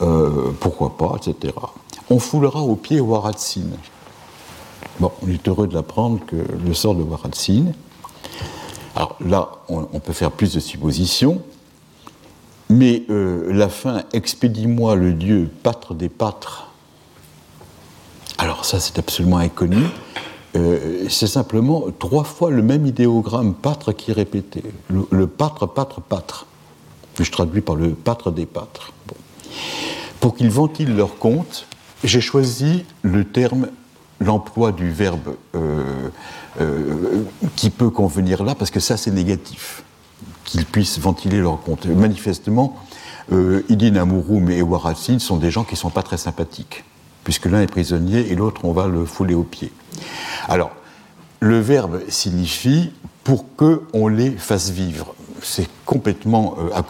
[0.00, 1.52] euh, pourquoi pas, etc
[2.10, 3.62] on foulera au pied Waratsin.
[5.00, 7.72] Bon, on est heureux de l'apprendre que le sort de Waratsin.
[8.96, 11.42] Alors là, on, peut faire plus de suppositions,
[12.68, 16.68] mais euh, la fin expédie-moi le dieu pâtre des pâtres.
[18.38, 19.84] Alors ça, c'est absolument inconnu.
[20.56, 24.62] Euh, c'est simplement trois fois le même idéogramme pâtre qui est répété.
[24.88, 26.46] Le, pâtre, pâtre, pâtre.
[27.18, 28.92] Je traduis par le pâtre des pâtres.
[30.20, 31.66] Pour qu'ils ventilent leur compte,
[32.04, 33.68] j'ai choisi le terme,
[34.20, 36.08] l'emploi du verbe euh,
[36.60, 37.24] euh,
[37.56, 39.82] qui peut convenir là, parce que ça c'est négatif,
[40.44, 41.86] qu'ils puissent ventiler leur compte.
[41.86, 42.76] Manifestement,
[43.32, 46.84] euh, Idin Amurum et Waratsin sont des gens qui ne sont pas très sympathiques,
[47.24, 49.72] puisque l'un est prisonnier et l'autre on va le fouler aux pieds.
[50.48, 50.70] Alors,
[51.40, 52.92] le verbe signifie
[53.24, 55.14] pour qu'on les fasse vivre
[55.44, 56.82] c'est complètement euh, à,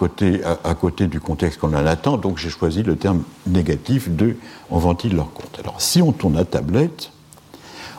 [0.75, 4.37] côté, du contexte qu'on en attend, donc j'ai choisi le terme négatif de
[4.71, 5.59] on ventile leur compte.
[5.59, 7.11] Alors si on tourne la tablette,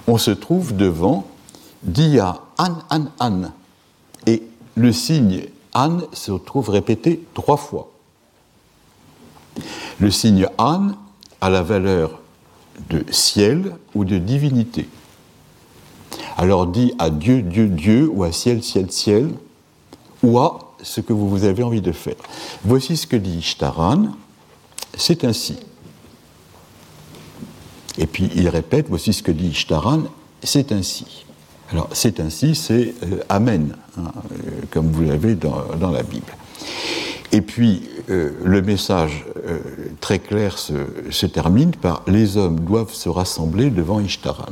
[0.08, 1.28] on se trouve devant
[1.84, 3.42] dia an an an.
[4.26, 4.44] Et
[4.76, 5.44] le signe
[5.74, 7.92] an se trouve répété trois fois.
[10.00, 10.92] Le signe an
[11.42, 12.22] a la valeur
[12.90, 14.88] de ciel ou de divinité.
[16.38, 19.30] Alors dit à Dieu, Dieu, Dieu, ou à ciel, ciel, ciel,
[20.26, 22.16] ou à ce que vous avez envie de faire.
[22.64, 24.08] Voici ce que dit Ishtaran,
[24.98, 25.58] c'est ainsi.
[27.98, 30.04] Et puis il répète, voici ce que dit Ishtaran,
[30.44, 31.26] c'est ainsi.
[31.72, 36.34] Alors c'est ainsi, c'est euh, Amen, hein, euh, comme vous l'avez dans, la Bible.
[37.32, 39.26] Et puis euh, le message
[40.02, 40.74] très clair se,
[41.10, 44.52] se, termine par Les hommes doivent se rassembler devant Ishtaran.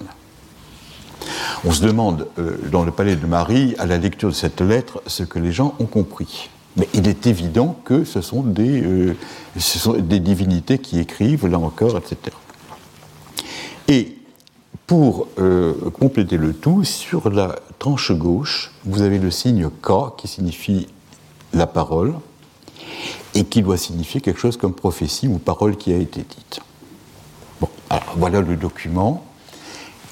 [1.65, 5.01] On se demande, euh, dans le palais de Marie, à la lecture de cette lettre,
[5.07, 6.49] ce que les gens ont compris.
[6.75, 9.15] Mais il est évident que ce sont des, euh,
[10.01, 12.35] divinités qui écrivent, là encore, etc.
[13.87, 14.17] Et
[14.87, 20.27] pour euh, compléter le tout, sur la tranche gauche, vous avez le signe K qui
[20.27, 20.87] signifie
[21.53, 22.15] la parole,
[23.35, 26.59] et qui doit signifier quelque chose comme prophétie ou parole qui a été dite.
[27.59, 29.25] Bon, alors voilà le document.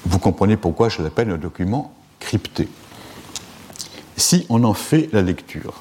[0.04, 2.68] Vous comprenez pourquoi je l'appelle un document crypté.
[4.16, 5.74] Si on en fait la lecture,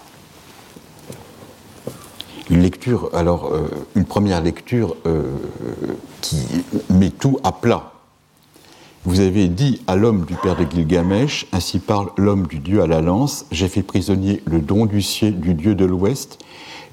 [2.49, 5.23] une lecture, alors euh, une première lecture euh,
[6.21, 6.45] qui
[6.89, 7.93] met tout à plat.
[9.03, 12.87] Vous avez dit à l'homme du père de Gilgamesh, ainsi parle l'homme du dieu à
[12.87, 16.37] la lance, j'ai fait prisonnier le don du ciel du dieu de l'ouest,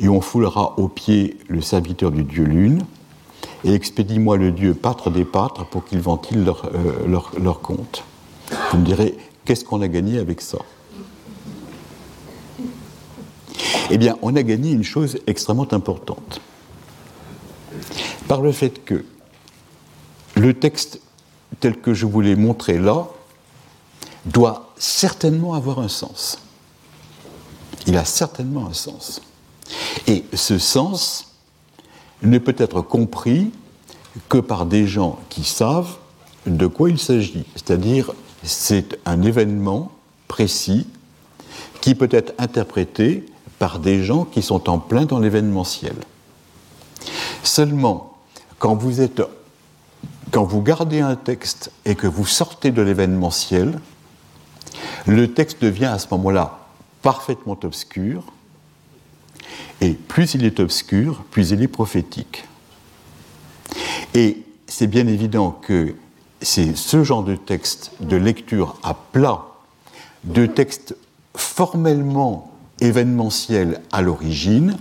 [0.01, 2.83] et on foulera aux pieds le serviteur du dieu lune,
[3.65, 8.05] et expédie-moi le dieu pâtre des pâtres pour qu'ils ventilent leur, euh, leur, leur compte.
[8.71, 10.59] Vous me direz, qu'est-ce qu'on a gagné avec ça?
[13.91, 16.41] Eh bien, on a gagné une chose extrêmement importante.
[18.29, 19.05] Par le fait que
[20.35, 21.01] le texte
[21.61, 23.09] tel que je vous l'ai montré là
[24.27, 26.39] doit certainement avoir un sens.
[27.87, 29.23] Il a certainement un sens.
[30.07, 31.28] Et ce sens
[32.23, 33.51] ne peut être compris
[34.29, 35.97] que par des gens qui savent
[36.47, 37.45] de quoi il s'agit.
[37.55, 38.13] C'est-à-dire,
[38.43, 39.93] c'est un événement
[40.27, 40.87] précis
[41.81, 43.27] qui peut être interprété
[43.59, 45.95] par des gens qui sont en plein dans l'événementiel.
[47.43, 48.17] Seulement,
[48.59, 49.01] quand vous
[50.31, 53.81] quand vous gardez un texte et que vous sortez de l'événementiel,
[55.07, 56.59] le texte devient à ce moment-là
[57.03, 58.25] parfaitement obscur,
[59.81, 62.45] et plus il est obscur, plus il est prophétique.
[64.15, 65.95] Et c'est bien évident que
[66.41, 69.43] c'est ce genre de texte de lecture à plat,
[70.25, 70.97] de texte
[71.35, 74.77] formellement événementiel à l'origine,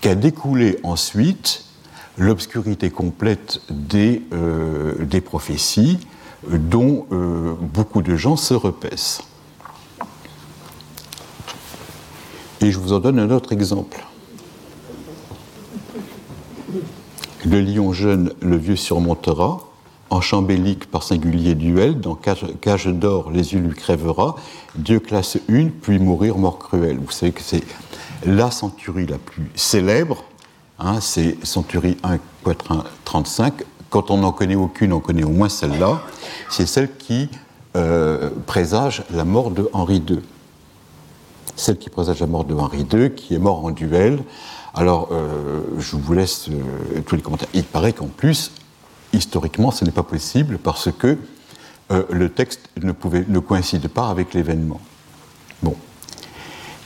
[0.00, 1.64] qu'a découlé ensuite
[2.16, 5.98] l'obscurité complète des, euh, prophéties
[6.48, 9.22] dont euh, beaucoup de gens se repaissent.
[12.62, 14.04] Et je vous en donne un autre exemple.
[17.44, 19.60] Le lion jeune, le vieux surmontera,
[20.10, 24.36] en chambélique par singulier duel, dans cage, d'or, les yeux lui crèvera,
[24.74, 26.98] Dieu classe une, puis mourir mort cruel.
[26.98, 27.62] Vous savez que c'est
[28.26, 30.24] la centurie la plus célèbre
[30.82, 33.64] Hein, c'est Centurie 1, quatrain 35.
[33.90, 36.00] Quand on n'en connaît aucune, on connaît au moins celle-là.
[36.48, 37.28] C'est celle qui
[37.76, 40.20] euh, présage la mort de Henri II.
[41.54, 44.22] Celle qui présage la mort de Henri II, qui est mort en duel.
[44.74, 47.48] Alors, euh, je vous laisse euh, tous les commentaires.
[47.54, 48.52] Il paraît qu'en plus,
[49.12, 51.18] historiquement, ce n'est pas possible parce que
[52.10, 52.92] le texte ne,
[53.40, 54.80] coïncide pas avec l'événement.
[55.60, 55.74] Bon.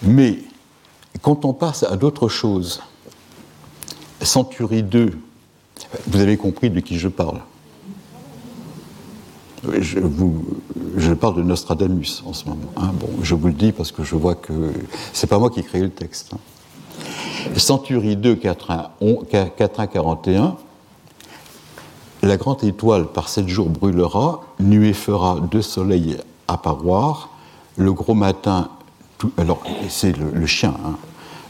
[0.03, 0.39] Mais
[1.21, 2.81] quand on passe à d'autres choses,
[4.23, 5.19] Centurie 2,
[6.07, 7.41] vous avez compris de qui je parle.
[9.79, 10.45] Je, vous,
[11.21, 12.73] parle de Nostradamus en ce moment.
[12.77, 12.93] Hein.
[12.95, 14.73] Bon, je vous le dis parce que je vois que
[15.13, 16.35] c'est pas moi qui ai créé le texte.
[16.35, 16.39] Hein.
[17.57, 20.57] Centurie 2, 41,
[22.23, 26.19] la grande étoile par sept jours brûlera, nuée fera deux soleils
[26.49, 27.31] apparoir,
[27.77, 28.71] le gros matin,
[29.37, 30.97] alors c'est le, chien, hein.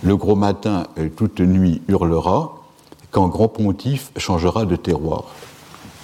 [0.02, 0.86] le gros matin
[1.16, 2.56] toute nuit hurlera,
[3.10, 5.24] quand grand pontife changera de terroir.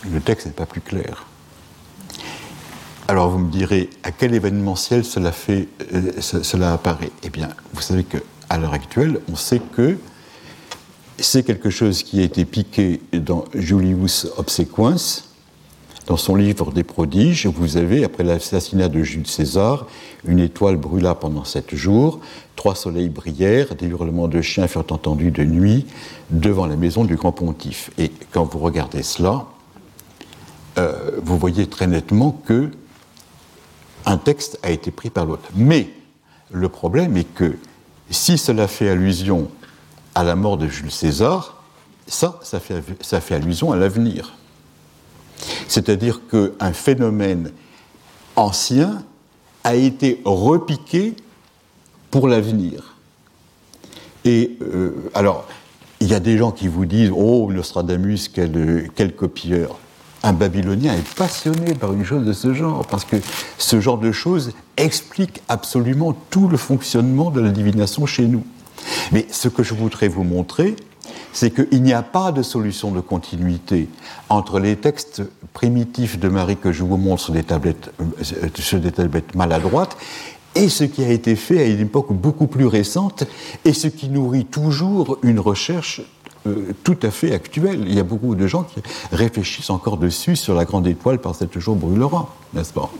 [0.08, 1.26] Le texte n'est pas plus clair.
[3.08, 7.10] Alors vous me direz, à quel événementiel cela, fait, euh, cela apparaît?
[7.24, 8.04] Eh bien, vous savez
[8.50, 9.96] qu'à l'heure actuelle, on sait que
[11.18, 15.24] c'est quelque chose qui a été piqué dans Julius Obsequens,
[16.06, 19.86] dans son livre des prodiges, vous avez, après l'assassinat de Jules César,
[20.24, 22.20] une étoile brûla pendant sept jours,
[22.56, 25.86] trois soleils brillèrent, des hurlements de chiens furent entendus de nuit
[26.30, 27.90] devant la maison du grand pontife.
[27.98, 29.46] Et quand vous regardez cela,
[30.78, 32.70] euh, vous voyez très nettement que
[34.06, 35.48] un texte a été pris par l'autre.
[35.54, 35.90] Mais
[36.50, 37.56] le problème est que
[38.10, 39.50] si cela fait allusion
[40.14, 41.62] à la mort de Jules César,
[42.06, 44.34] ça, ça fait, allusion à l'avenir.
[45.68, 47.52] C'est-à-dire qu'un phénomène
[48.36, 49.04] ancien
[49.62, 51.14] a été repiqué
[52.10, 52.96] pour l'avenir.
[54.24, 55.46] Et euh, alors,
[56.00, 59.78] il y a des gens qui vous disent Oh, Nostradamus, quel, quel copieur
[60.22, 63.16] un Babylonien est passionné par une chose de ce genre, parce que
[63.58, 68.44] ce genre de choses explique absolument tout le fonctionnement de la divination chez nous.
[69.12, 70.76] Mais ce que je voudrais vous montrer,
[71.32, 73.88] c'est qu'il n'y a pas de solution de continuité
[74.28, 79.96] entre les textes primitifs de Marie que je vous montre sur des tablettes, euh, maladroites
[80.54, 83.24] et ce qui a été fait à une époque beaucoup plus récente
[83.64, 86.02] et ce qui nourrit toujours une recherche
[86.46, 87.84] euh, tout à fait actuelle.
[87.86, 88.80] Il y a beaucoup de gens qui
[89.12, 92.90] réfléchissent encore dessus sur la grande étoile par cette jour brûlera, n'est-ce pas?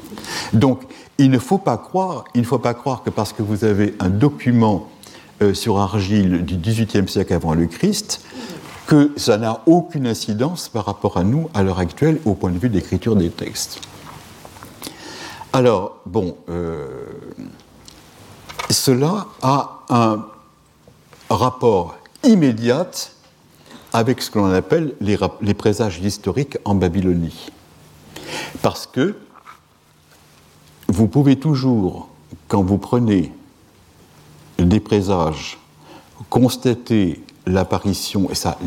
[0.53, 0.83] Donc,
[1.17, 3.95] il ne faut pas croire, il ne faut pas croire que parce que vous avez
[3.99, 4.89] un document
[5.41, 8.23] euh, sur argile du XVIIIe siècle avant le Christ,
[8.87, 12.59] que ça n'a aucune incidence par rapport à nous à l'heure actuelle au point de
[12.59, 13.81] vue d'écriture des textes.
[15.55, 16.89] Alors, bon, euh,
[18.69, 20.27] cela a un
[21.31, 22.91] rapport immédiat
[23.93, 27.49] avec ce que l'on appelle les, présages historiques en Babylonie.
[28.63, 29.17] Parce que
[30.89, 32.09] vous pouvez toujours,
[32.49, 33.33] quand vous prenez
[34.59, 35.59] des présages,
[36.29, 38.59] constater l'apparition, et ça,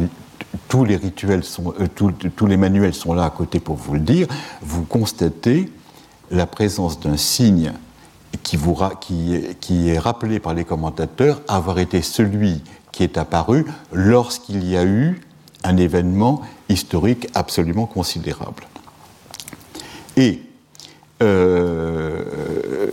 [0.68, 1.88] tous les rituels sont, euh,
[2.36, 4.28] tous les manuels sont là à côté pour vous le dire,
[4.62, 5.70] vous constatez
[6.32, 7.74] la présence d'un signe
[8.42, 12.62] qui, est rappelé par les commentateurs avoir été celui
[12.94, 15.20] qui est apparu lorsqu'il y a eu
[15.66, 18.64] un événement historique absolument considérable.
[20.16, 20.42] Et
[21.22, 22.92] euh,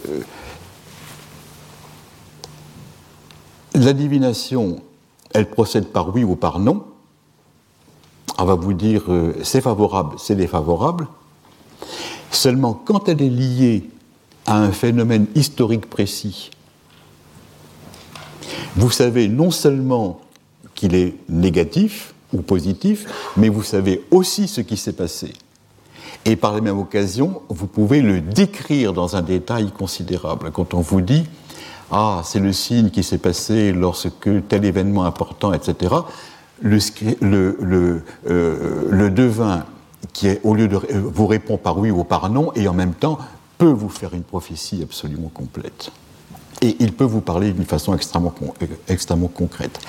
[3.74, 4.80] la divination,
[5.32, 6.84] elle procède par oui ou par non.
[8.38, 11.06] On va vous dire euh, c'est favorable, c'est défavorable.
[12.30, 13.90] Seulement quand elle est liée
[14.46, 16.50] à un phénomène historique précis,
[18.76, 20.20] vous savez non seulement
[20.74, 23.06] qu'il est négatif ou positif,
[23.36, 25.32] mais vous savez aussi ce qui s'est passé.
[26.24, 30.50] Et par la même occasion, vous pouvez le décrire dans un détail considérable.
[30.52, 31.24] Quand on vous dit,
[31.90, 35.94] ah, c'est le signe qui s'est passé lorsque tel événement important, etc.,
[36.62, 38.00] euh,
[38.90, 39.64] le devin
[40.12, 42.74] qui, est, au lieu de euh, vous répond par oui ou par non, et en
[42.74, 43.18] même temps
[43.58, 45.90] peut vous faire une prophétie absolument complète.
[46.62, 48.34] Et il peut vous parler d'une façon extrêmement,
[48.88, 49.80] extrêmement concrète.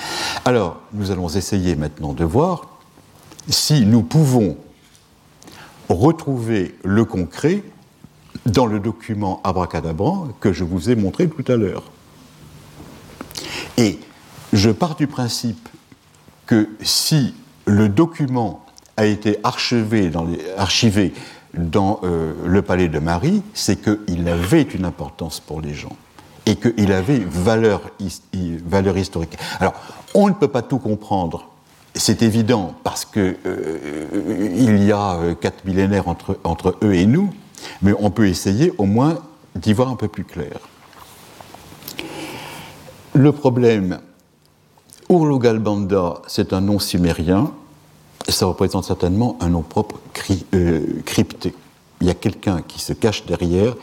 [0.45, 2.79] Alors, nous allons essayer maintenant de voir
[3.49, 4.57] si nous pouvons
[5.89, 7.63] retrouver le concret
[8.45, 11.83] dans le document abracadabrant que je vous ai montré tout à l'heure.
[13.77, 13.99] Et
[14.53, 15.69] je pars du principe
[16.45, 17.33] que si
[17.65, 18.65] le document
[18.97, 21.13] a été archivé dans, les, archivé
[21.53, 25.95] dans euh, le palais de Marie, c'est qu'il avait une importance pour les gens
[26.45, 29.37] et qu'il avait valeur, historique.
[29.59, 29.73] Alors,
[30.13, 31.51] on ne peut pas tout comprendre
[31.95, 37.33] c'est évident parce qu'il euh, y a euh, quatre millénaires entre, eux et nous,
[37.81, 39.19] mais on peut essayer au moins
[39.55, 40.59] d'y voir un peu plus clair.
[43.13, 43.99] Le problème,
[45.09, 47.51] Urlugalbanda, c'est un nom sumérien,
[48.29, 49.99] ça représente certainement un nom propre
[50.53, 51.53] euh, crypté.
[51.99, 53.75] Il y a quelqu'un qui se cache derrière.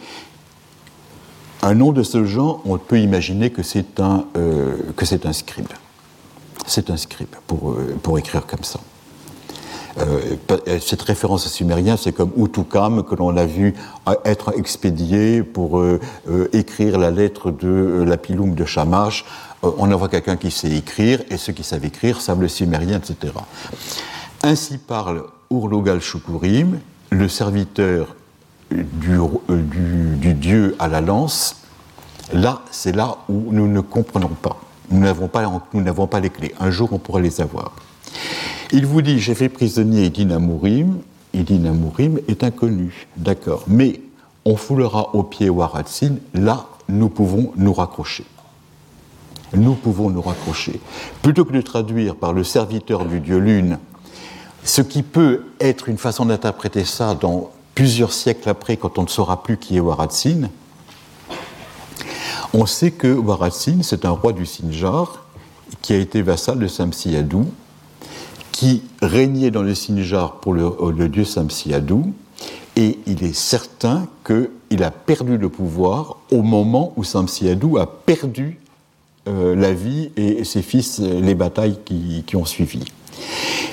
[1.63, 4.25] Un nom de ce genre, on peut imaginer que c'est un,
[5.03, 5.69] c'est un scribe
[6.69, 8.81] c'est un scribe pour, euh, pour écrire comme ça.
[9.99, 10.37] Euh,
[10.69, 13.75] euh, cette référence à sumérien, c'est comme Utukam que l'on a vu
[14.25, 15.83] être expédié pour
[16.53, 19.25] écrire la lettre de la piloum de Shamash.
[19.63, 23.33] on envoie quelqu'un qui sait écrire, et ceux qui savent écrire savent le sumérien, etc.
[24.43, 26.79] Ainsi parle Urlugal Shukurim,
[27.11, 28.15] le serviteur
[28.71, 29.19] du,
[30.17, 31.57] du dieu à la lance.
[32.33, 34.59] Là, c'est là où nous ne comprenons pas.
[34.91, 35.43] Nous n'avons pas,
[36.07, 36.55] pas, les clés.
[36.61, 37.73] Un jour, on pourra les avoir.
[38.73, 40.99] Il vous dit J'ai fait prisonnier Idin Amourim.
[41.35, 43.65] Idin Amourim est inconnu, d'accord.
[43.67, 44.01] Mais
[44.45, 46.17] on foulera au pied Waratsin.
[46.35, 48.25] Là, nous pouvons nous raccrocher.
[49.55, 50.81] Nous pouvons nous raccrocher.
[51.23, 53.79] Plutôt que de traduire par le serviteur du dieu Lune,
[54.65, 59.09] ce qui peut être une façon d'interpréter ça dans plusieurs siècles après, quand on ne
[59.09, 60.51] saura plus qui est Waratsin,
[62.53, 65.25] on sait que Waratsin, c'est un roi du Sinjar
[65.81, 67.47] qui a été vassal de Samsiadou,
[68.51, 72.13] qui régnait dans le Sinjar pour le, dieu Samsiadou,
[72.75, 78.59] et il est certain qu'il a perdu le pouvoir au moment où Samsiadou a perdu
[79.29, 82.83] euh, la vie et ses fils les batailles qui, qui ont suivi.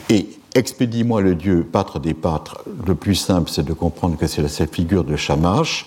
[0.10, 4.48] Et expédie-moi le dieu pâtre des pâtres, le plus simple c'est de comprendre que c'est
[4.48, 5.86] cette figure de Shamash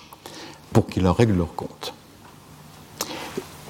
[0.71, 1.93] pour qu'il en règle leur compte.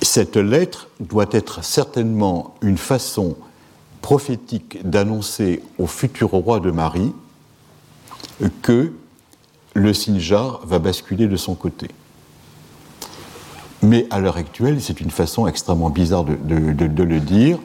[0.01, 3.35] Cette lettre doit être certainement une façon
[4.01, 7.13] prophétique d'annoncer au futur roi de Marie
[8.61, 8.93] que
[9.73, 11.89] le Sinjar va basculer de son côté.
[13.81, 16.33] Mais à l'heure actuelle, c'est une façon extrêmement bizarre de,
[17.03, 17.59] le dire.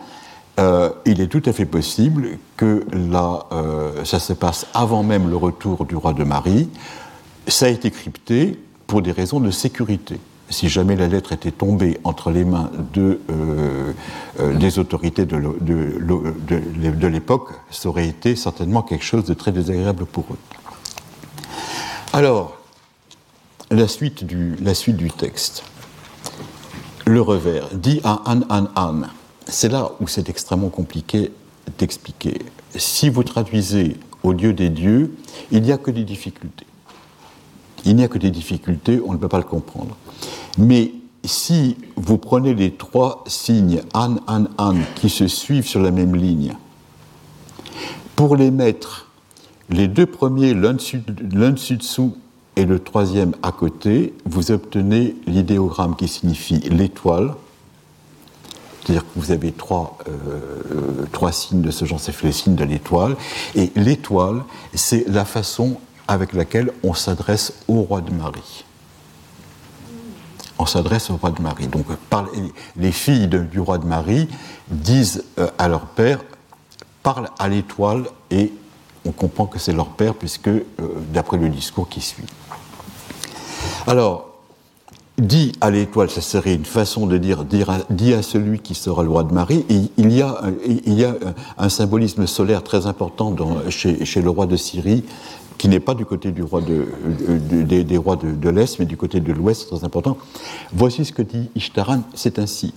[0.61, 5.29] Euh, il est tout à fait possible que là, euh, ça se passe avant même
[5.29, 6.69] le retour du roi de Marie.
[7.49, 11.99] Ça a été crypté pour des raisons de sécurité si jamais la lettre était tombée
[12.05, 13.93] entre les mains de, euh,
[14.41, 20.25] euh, des autorités de, l'époque, ça aurait été certainement quelque chose de très désagréable pour
[20.31, 20.39] eux.
[22.13, 22.59] Alors,
[23.71, 25.65] la suite du, la suite du texte.
[27.07, 29.03] le revers, dit à an an an.
[29.47, 31.31] C'est là où c'est extrêmement compliqué
[31.79, 32.43] d'expliquer.
[32.77, 35.17] Si vous traduisez au Dieu des dieux,
[35.51, 36.67] il n'y a que des difficultés.
[37.85, 39.97] Il n'y a que des difficultés, on ne peut pas le comprendre.
[40.59, 40.93] Mais
[41.25, 46.17] si vous prenez les trois signes an, an, an qui se suivent sur la même
[46.17, 46.55] ligne,
[48.17, 49.11] pour les mettre,
[49.71, 52.17] les deux premiers l'un dessus-dessous
[52.57, 57.35] et le troisième à côté, vous obtenez l'idéogramme qui signifie l'étoile.
[58.85, 62.65] C'est-à-dire que vous avez trois, euh, trois signes de ce genre, c'est les signes de
[62.65, 63.17] l'étoile.
[63.55, 64.43] Et l'étoile,
[64.75, 68.65] c'est la façon avec laquelle on s'adresse au roi de Marie.
[70.59, 71.67] On s'adresse au roi de Marie.
[71.67, 71.87] Donc
[72.77, 74.29] les filles du roi de Marie
[74.69, 76.21] disent euh, à leur père,
[77.03, 78.53] parle à l'étoile et
[79.07, 80.63] on comprend que c'est leur père puisque euh,
[81.13, 82.25] d'après le discours qui suit.
[83.87, 84.34] Alors,
[85.19, 89.11] dit à l'étoile, ça serait une façon de dire, dit à celui qui sera le
[89.11, 89.65] roi de Marie.
[89.69, 91.15] il, y a,
[91.57, 93.35] un symbolisme solaire très important
[93.69, 95.05] chez, le roi de Syrie
[95.57, 96.87] qui n'est pas du côté du roi de,
[97.63, 100.19] des, rois de, l'Est, mais du côté de l'Ouest, très important.
[100.73, 102.75] Voici ce que dit Ishtaran, c'est ainsi.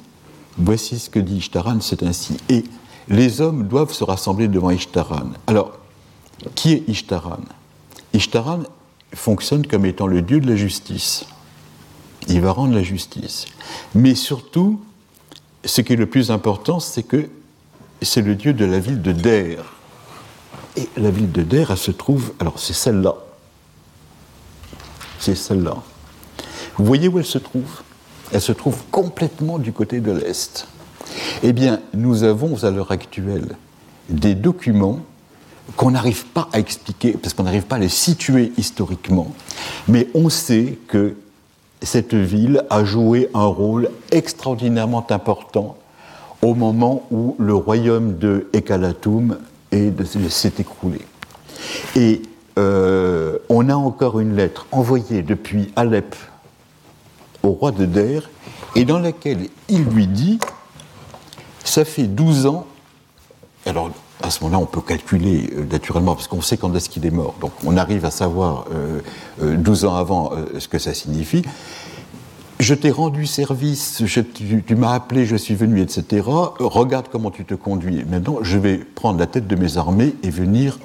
[0.60, 2.38] Voici ce que dit Ishtaran, c'est ainsi.
[2.50, 2.64] Et
[3.10, 5.32] les hommes doivent se rassembler devant Ishtaran.
[5.48, 5.72] Alors,
[6.54, 7.40] qui est Ishtaran?
[8.14, 8.60] Ishtaran
[9.14, 11.26] fonctionne comme étant le dieu de la justice.
[12.28, 13.46] Il va rendre la justice.
[13.96, 14.82] Mais surtout,
[15.64, 17.30] ce qui est le plus important, c'est que
[18.02, 19.64] c'est le dieu de la ville de Der.
[20.76, 23.16] Et la ville de Der, elle se trouve, alors c'est celle-là.
[25.20, 25.78] C'est celle-là.
[26.78, 27.82] Vous voyez où elle se trouve?
[28.32, 30.68] Elle se trouve complètement du côté de l'Est.
[31.44, 33.56] Eh bien, nous avons à l'heure actuelle
[34.10, 35.00] des documents
[35.76, 39.34] qu'on n'arrive pas à expliquer, parce qu'on n'arrive pas à les situer historiquement,
[39.88, 41.16] mais on sait que
[41.82, 45.78] cette ville a joué un rôle extraordinairement important
[46.42, 49.38] au moment où le royaume de Ekalatum
[50.30, 51.00] s'est écroulé.
[51.96, 52.22] Et
[52.58, 56.16] euh, on a encore une lettre envoyée depuis Alep
[57.44, 58.30] au roi de Der,
[58.76, 60.40] et dans laquelle il lui dit
[61.64, 62.66] Ça fait 12 ans,
[63.66, 63.92] alors
[64.22, 67.12] à ce moment-là, on peut calculer euh, naturellement, parce qu'on sait quand est-ce qu'il est
[67.12, 67.36] mort.
[67.40, 68.66] Donc on arrive à savoir
[69.42, 71.44] 12 ans avant ce que ça signifie
[72.60, 74.04] je t'ai rendu service,
[74.66, 76.24] tu, m'as appelé, je suis venu, etc.
[76.60, 78.04] Regarde comment tu te conduis.
[78.10, 80.80] Maintenant, je vais prendre la tête de mes armées et venir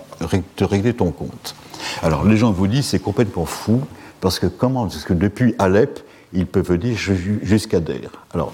[0.57, 1.55] te régler ton compte.
[2.03, 3.81] Alors, les gens vous disent, c'est complètement fou,
[4.21, 6.01] parce que comment Parce que depuis Alep,
[6.35, 8.11] ils peuvent venir jusqu'à Der.
[8.35, 8.53] Alors,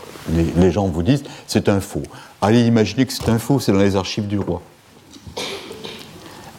[0.56, 2.02] les, gens vous disent, c'est un faux.
[2.40, 4.62] Allez imaginer que c'est un faux, c'est dans les archives du roi.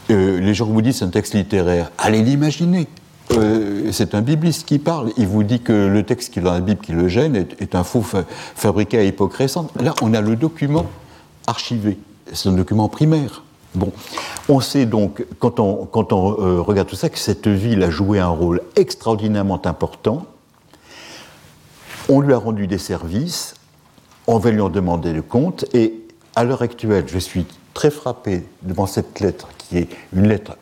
[0.09, 1.91] Euh, les gens vous disent, c'est un texte littéraire.
[1.97, 2.87] Allez l'imaginer.
[3.33, 5.11] Euh, c'est un bibliste qui parle.
[5.17, 7.75] Il vous dit que le texte qui est dans la Bible qui le gêne est,
[7.75, 8.03] un faux
[8.55, 9.71] fabriqué à époque récente.
[9.79, 10.85] Là, on a le document
[11.45, 11.97] archivé.
[12.33, 13.43] C'est un document primaire.
[13.75, 13.91] Bon,
[14.47, 17.91] on sait donc, quand on, quand on euh, regarde tout ça, que cette ville a
[17.91, 20.25] joué un rôle extraordinairement important.
[22.09, 23.53] On lui a rendu des services,
[24.27, 25.93] on va lui en demander le compte, et
[26.35, 30.57] à l'heure actuelle, je suis très frappé devant cette lettre, qui est une lettre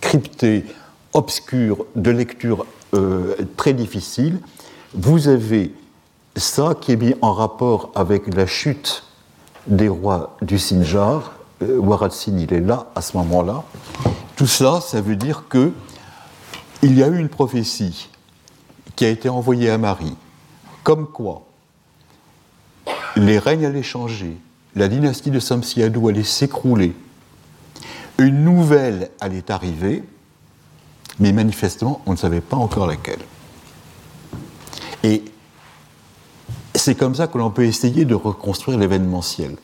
[0.00, 0.64] cryptée,
[1.12, 4.40] obscure, de lecture euh, très difficile,
[4.94, 5.72] vous avez
[6.36, 9.04] ça qui est mis en rapport avec la chute
[9.66, 11.32] des rois du Sinjar.
[11.62, 13.62] Euh, Waratsin, il est là à ce moment-là.
[14.36, 15.72] Tout ça, ça veut dire que
[16.82, 18.10] il y a eu une prophétie
[18.96, 20.16] qui a été envoyée à Marie,
[20.82, 21.46] comme quoi
[23.16, 24.36] les règnes allaient changer,
[24.74, 26.94] la dynastie de Samsiadou allait s'écrouler,
[28.18, 30.02] une nouvelle allait arriver,
[31.18, 33.20] mais manifestement, on ne savait pas encore laquelle.
[35.02, 35.24] Et
[36.74, 39.56] c'est comme ça que l'on peut essayer de reconstruire l'événementiel.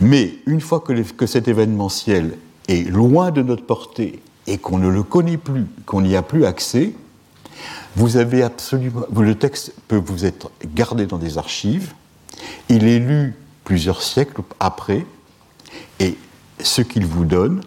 [0.00, 2.36] Mais une fois que, que, cet événementiel
[2.68, 6.44] est loin de notre portée et qu'on ne le connaît plus, qu'on n'y a plus
[6.44, 6.92] accès,
[7.96, 9.02] vous avez absolument.
[9.14, 11.92] Le texte peut vous être gardé dans des archives,
[12.68, 15.04] il est lu plusieurs siècles après,
[16.00, 16.16] et
[16.60, 17.60] ce qu'il vous donne,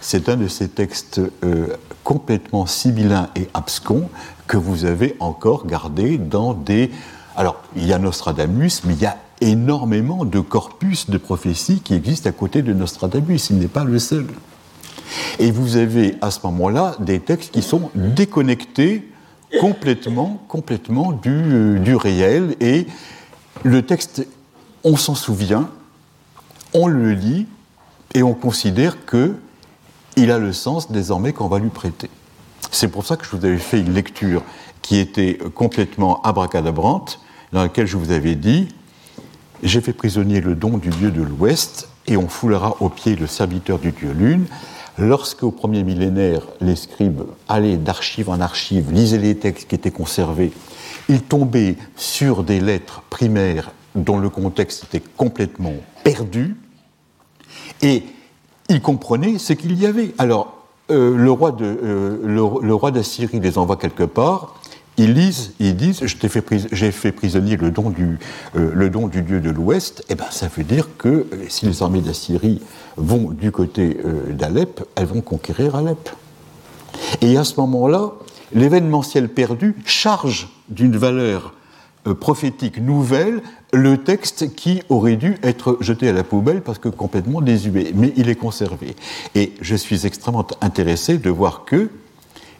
[0.00, 1.68] c'est un de ces textes euh,
[2.04, 4.08] complètement sibyllins et abscons
[4.46, 6.90] que vous avez encore gardé dans des...
[7.36, 11.94] Alors, il y a Nostradamus, mais il y a énormément de corpus de prophéties qui
[11.94, 13.50] existent à côté de Nostradamus.
[13.50, 14.26] Il n'est pas le seul.
[15.38, 19.08] Et vous avez à ce moment-là des textes qui sont déconnectés
[19.60, 22.56] complètement, complètement du, euh, du réel.
[22.60, 22.86] Et
[23.64, 24.26] le texte,
[24.84, 25.68] on s'en souvient,
[26.72, 27.46] on le lit
[28.14, 29.34] et on considère que
[30.16, 32.08] il a le sens désormais qu'on va lui prêter.
[32.70, 34.42] C'est pour ça que je vous avais fait une lecture
[34.82, 37.20] qui était complètement abracadabrante,
[37.52, 38.68] dans lequel je vous avais dit
[39.62, 43.26] J'ai fait prisonnier le don du dieu de l'Ouest, et on foulera au pied le
[43.26, 44.46] serviteur du dieu Lune.
[44.98, 49.90] Lorsque, au premier millénaire, les scribes allaient d'archive en archive, lisaient les textes qui étaient
[49.90, 50.52] conservés,
[51.08, 56.56] ils tombaient sur des lettres primaires dont le contexte était complètement perdu,
[57.82, 58.04] et
[58.68, 60.14] ils comprenaient ce qu'il y avait.
[60.18, 60.56] Alors,
[60.90, 64.54] euh, le roi de, euh, le, roi d'Assyrie les envoie quelque part.
[64.98, 68.18] Ils lisent, ils disent, j'ai fait, fait prisonnier le don du,
[68.56, 70.04] euh, le don du dieu de l'Ouest.
[70.08, 72.62] Eh ben, ça veut dire que si les armées d'Assyrie
[72.96, 73.98] vont du côté
[74.30, 76.10] d'Alep, elles vont conquérir Alep.
[77.20, 78.12] Et à ce moment-là,
[78.52, 81.54] l'événementiel perdu charge d'une valeur
[82.14, 83.42] prophétique nouvelle
[83.72, 88.12] le texte qui aurait dû être jeté à la poubelle parce que complètement désuet, mais
[88.16, 88.94] il est conservé.
[89.34, 91.90] Et je suis extrêmement intéressé de voir que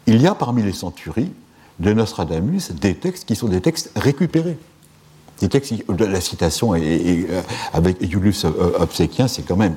[0.05, 1.31] il y a parmi les centuries
[1.79, 4.57] de Nostradamus des textes qui sont des textes récupérés.
[5.39, 7.41] Des textes, la citation euh,
[7.73, 9.75] avec Julius Obséquien, c'est quand même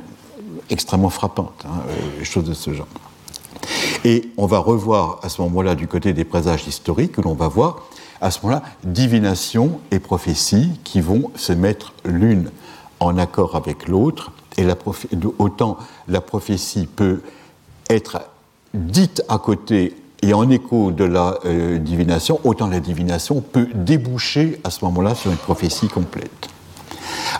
[0.70, 2.86] extrêmement frappante, hein, euh, chose de ce genre.
[4.04, 7.48] Et on va revoir à ce moment-là, du côté des présages historiques, que l'on va
[7.48, 7.88] voir
[8.20, 12.50] à ce moment-là, divination et prophétie qui vont se mettre l'une
[13.00, 14.66] en accord avec l'autre, et
[15.38, 17.22] autant la prophétie peut
[17.88, 18.20] être
[18.74, 24.60] dite à côté et en écho de la euh, divination, autant la divination peut déboucher
[24.64, 26.48] à ce moment-là sur une prophétie complète.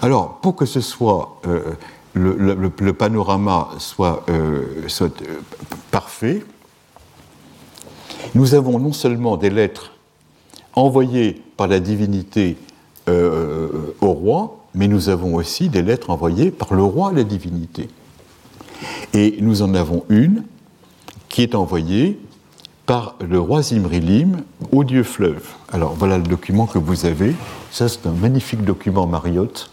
[0.00, 1.74] Alors, pour que ce soit euh,
[2.14, 5.12] le, panorama soit, euh, soit
[5.90, 6.44] parfait,
[8.34, 9.92] nous avons non seulement des lettres
[10.74, 12.56] envoyées par la divinité
[13.08, 17.24] euh, au roi, mais nous avons aussi des lettres envoyées par le roi à la
[17.24, 17.88] divinité.
[19.14, 20.44] Et nous en avons une
[21.28, 22.18] qui est envoyée
[22.86, 24.42] par le roi Zimrilim
[24.72, 25.46] au dieu fleuve.
[25.72, 27.34] Alors voilà le document que vous avez.
[27.70, 29.70] Ça, c'est un magnifique document Mariotte,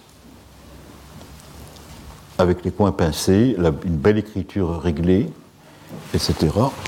[2.37, 5.27] avec les coins pincés, une belle écriture réglée,
[6.13, 6.35] etc.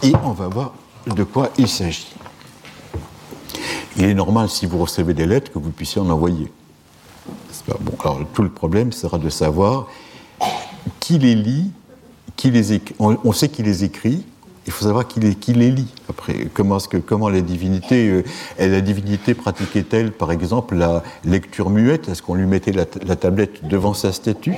[0.04, 0.74] Et on va voir
[1.08, 2.14] de quoi il s'agit
[4.00, 6.52] il est normal, si vous recevez des lettres, que vous puissiez en envoyer.
[7.68, 9.88] Bon, alors, tout le problème sera de savoir
[11.00, 11.72] qui les lit,
[12.38, 12.96] qui les écrit.
[13.00, 14.26] On, sait qui les écrit,
[14.66, 15.94] il faut savoir qui les, qui les lit.
[16.10, 18.24] Après, comment, comment la divinité, euh,
[18.58, 22.08] la divinité pratiquait-elle, par exemple, la lecture muette?
[22.08, 24.56] Est-ce qu'on lui mettait la, tablette devant sa statue?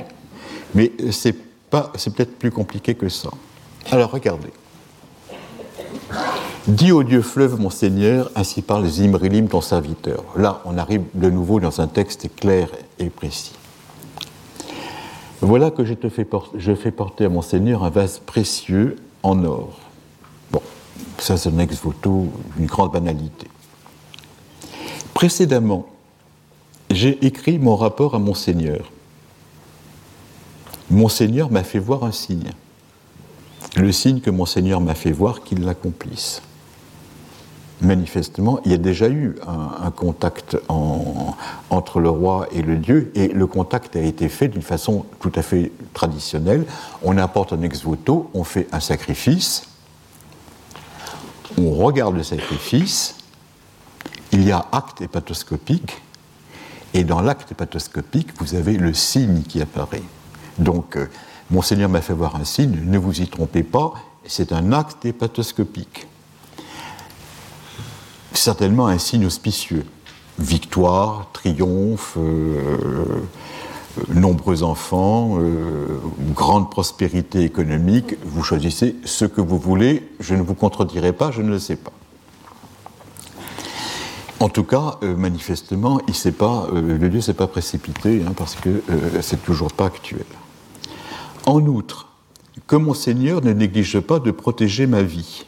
[0.74, 1.32] Mais c'est
[1.70, 3.30] peut-être plus compliqué que ça.
[3.90, 4.52] Alors, regardez.
[6.68, 10.24] Dis au Dieu fleuve, mon Seigneur, ainsi parle Zimrilim, ton serviteur.
[10.36, 12.68] Là, on arrive de nouveau dans un texte clair
[13.00, 13.52] et précis.
[15.40, 18.94] Voilà que je, te fais, porter, à mon Seigneur un vase précieux
[19.24, 19.80] en or.
[20.52, 20.62] Bon,
[21.18, 23.48] ça c'est un ex-voto, une grande banalité.
[25.14, 25.86] Précédemment,
[26.92, 28.92] j'ai écrit mon rapport à mon Seigneur.
[30.90, 32.50] Mon Seigneur m'a fait voir un signe.
[33.76, 36.42] Le signe que mon Seigneur m'a fait voir qu'il l'accomplisse
[37.82, 43.28] manifestement, il y a déjà eu un, contact entre le roi et le dieu, et
[43.28, 46.64] le contact a été fait d'une façon tout à fait traditionnelle.
[47.02, 49.64] On apporte un ex voto, on fait un sacrifice,
[51.58, 53.16] on regarde le sacrifice,
[54.32, 56.00] il y a acte hépatoscopique,
[56.94, 60.02] et dans l'acte hépatoscopique, vous avez le signe qui apparaît.
[60.58, 61.06] Donc, euh,
[61.50, 66.06] Monseigneur m'a fait voir un signe, ne vous y trompez pas, c'est un acte hépatoscopique
[68.34, 69.84] certainement un signe auspicieux.
[70.38, 72.58] Victoire, triomphe, euh,
[73.98, 75.38] euh, nombreux enfants,
[76.34, 78.16] grande prospérité économique.
[78.24, 81.76] Vous choisissez ce que vous voulez, je ne vous contredirai pas, je ne le sais
[81.76, 81.92] pas.
[84.40, 88.82] En tout cas, manifestement, le Dieu ne s'est pas précipité, hein, parce que
[89.20, 90.24] c'est toujours pas actuel.
[91.46, 92.08] En outre,
[92.66, 95.44] que mon Seigneur ne néglige pas de protéger ma vie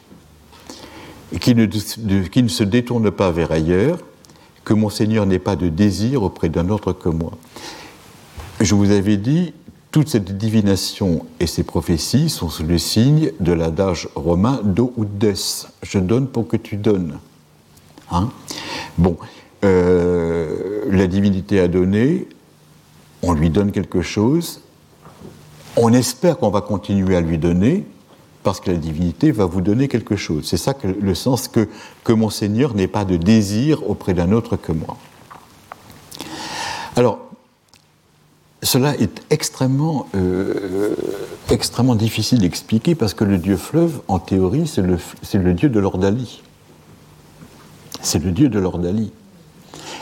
[1.39, 3.99] qui ne, qui ne se détourne pas vers ailleurs,
[4.63, 7.31] que mon Seigneur n'ait pas de désir auprès d'un autre que moi.
[8.61, 9.53] Je vous avais dit,
[9.91, 15.05] toute cette divination et ces prophéties sont sous le signe de l'adage romain do ou
[15.05, 15.33] des.
[15.83, 17.19] Je donne pour que tu donnes.
[18.11, 18.29] Hein
[18.97, 19.17] bon,
[19.63, 22.27] euh, la divinité a donné,
[23.21, 24.61] on lui donne quelque chose,
[25.77, 27.85] on espère qu'on va continuer à lui donner,
[28.43, 30.45] parce que la divinité va vous donner quelque chose.
[30.45, 31.67] C'est ça le sens que,
[32.03, 34.97] que mon Seigneur n'ait pas de désir auprès d'un autre que moi.
[36.95, 37.19] Alors,
[38.61, 40.95] cela est extrêmement, euh,
[41.49, 44.97] extrêmement difficile d'expliquer parce que le dieu fleuve, en théorie, c'est le,
[45.33, 46.41] le, dieu de l'ordalie.
[48.01, 49.11] C'est le dieu de l'ordalie.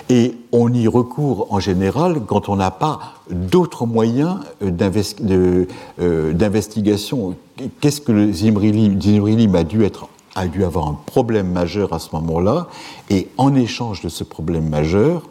[0.09, 2.99] Et on y recourt en général quand on n'a pas
[3.29, 7.35] d'autres moyens d'investigation.
[7.79, 12.09] Qu'est-ce que le Zimrilim a dû être a dû avoir un problème majeur à ce
[12.13, 12.67] moment-là,
[13.09, 15.23] et en échange de ce problème majeur,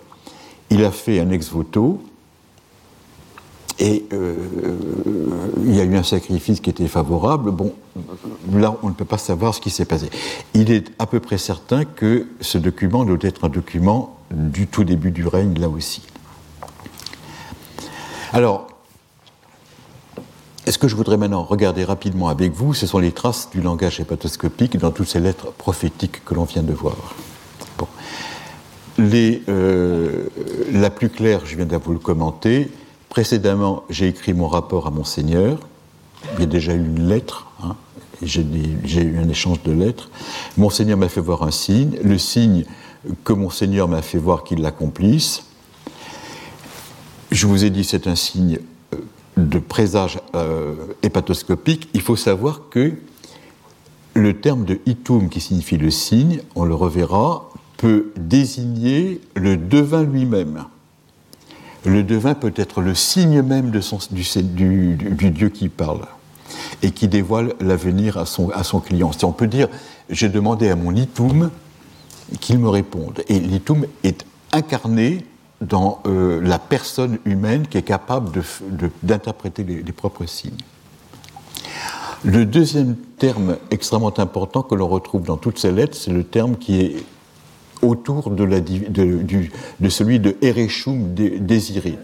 [0.70, 2.00] il a fait un ex voto,
[3.78, 4.36] et euh,
[5.64, 7.50] il y a eu un sacrifice qui était favorable.
[7.50, 7.72] Bon,
[8.52, 10.08] là, on ne peut pas savoir ce qui s'est passé.
[10.54, 14.84] Il est à peu près certain que ce document doit être un document du tout
[14.84, 16.02] début du règne, là aussi.
[18.32, 18.66] Alors,
[20.66, 24.00] ce que je voudrais maintenant regarder rapidement avec vous, ce sont les traces du langage
[24.00, 26.96] hépatoscopique dans toutes ces lettres prophétiques que l'on vient de voir.
[28.98, 30.28] Euh,
[30.72, 32.70] la plus claire, je viens de vous le commenter.
[33.08, 35.58] Précédemment, j'ai écrit mon rapport à Monseigneur.
[36.34, 37.48] Il y a déjà eu une lettre.
[37.62, 37.76] Hein,
[38.22, 40.08] j'ai eu un échange de lettres.
[40.56, 41.98] Monseigneur m'a fait voir un signe.
[42.02, 42.64] Le signe
[43.24, 45.44] que Monseigneur m'a fait voir qu'il l'accomplisse.
[47.30, 48.58] Je vous ai dit, c'est un signe
[49.36, 52.92] de présage euh, hépatoscopique, il faut savoir que
[54.14, 57.48] le terme de itum, qui signifie le signe, on le reverra,
[57.78, 60.64] peut désigner le devin lui-même.
[61.84, 66.02] Le devin peut être le signe même du, du, Dieu qui parle
[66.82, 69.10] et qui dévoile l'avenir à son, à son client.
[69.12, 69.68] Si on peut dire,
[70.10, 71.50] j'ai demandé à mon itum
[72.40, 73.22] qu'il me réponde.
[73.28, 75.24] Et l'itum est incarné
[75.60, 78.30] dans euh, la personne humaine qui est capable
[79.02, 80.52] d'interpréter les, propres signes.
[82.24, 86.56] Le deuxième terme extrêmement important que l'on retrouve dans toutes ces lettres, c'est le terme
[86.56, 86.96] qui est
[87.80, 88.46] autour de,
[89.88, 91.98] celui de Erechum désiré.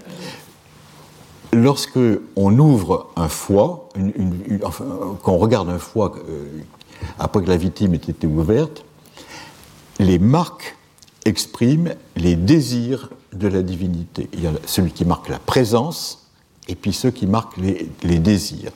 [1.53, 1.99] Lorsque
[2.37, 3.89] on ouvre un foie,
[4.65, 4.85] enfin,
[5.23, 6.63] quand on regarde un foie euh,
[7.19, 8.85] après que la victime ait été ouverte,
[9.99, 10.77] les marques
[11.25, 14.29] expriment les désirs de la divinité.
[14.33, 16.27] Il y a celui qui marque la présence
[16.69, 18.73] et puis ceux qui marquent les, désirs.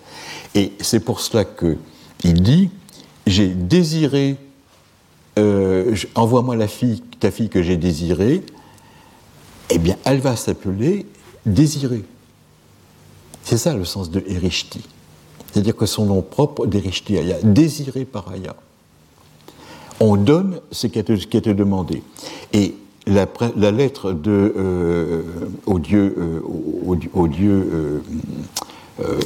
[0.54, 2.70] Et c'est pour cela qu'il dit
[3.26, 4.36] J'ai désiré,
[5.38, 8.42] euh, envoie-moi la fille, ta fille que j'ai désirée,
[9.70, 11.06] eh bien, elle va s'appeler
[11.46, 12.04] désirée.
[13.44, 14.82] C'est ça le sens de Erishti.
[15.50, 18.56] C'est-à-dire que son nom propre d'Erishti désiré par Aya.
[20.04, 22.02] On donne ce qui est demandé.
[22.52, 22.74] Et
[23.06, 25.22] la, lettre de, euh,
[25.64, 28.02] au dieu, euh,
[29.00, 29.20] euh,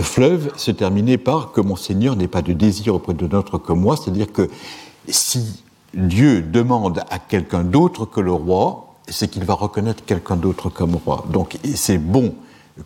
[0.00, 3.74] fleuve se terminait par que mon Seigneur n'ait pas de désir auprès de notre que
[3.74, 4.48] moi, c'est-à-dire que
[5.08, 5.62] si
[5.92, 10.96] Dieu demande à quelqu'un d'autre que le roi, c'est qu'il va reconnaître quelqu'un d'autre comme
[11.04, 11.26] roi.
[11.30, 12.34] Donc c'est bon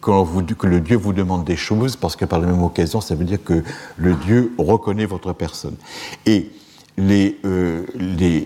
[0.03, 3.15] vous, que le Dieu vous demande des choses, parce que par la même occasion, ça
[3.15, 3.63] veut dire que
[3.97, 5.77] le Dieu reconnaît votre personne.
[6.27, 6.51] Et
[6.97, 8.39] les, euh, euh,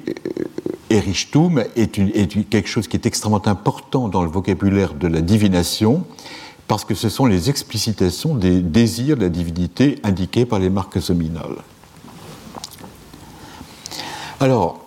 [1.77, 6.05] est, quelque chose qui est extrêmement important dans le vocabulaire de la divination,
[6.67, 10.97] parce que ce sont les explicitations des désirs de la divinité indiqués par les marques
[11.09, 11.57] nominales.
[14.41, 14.81] Alors,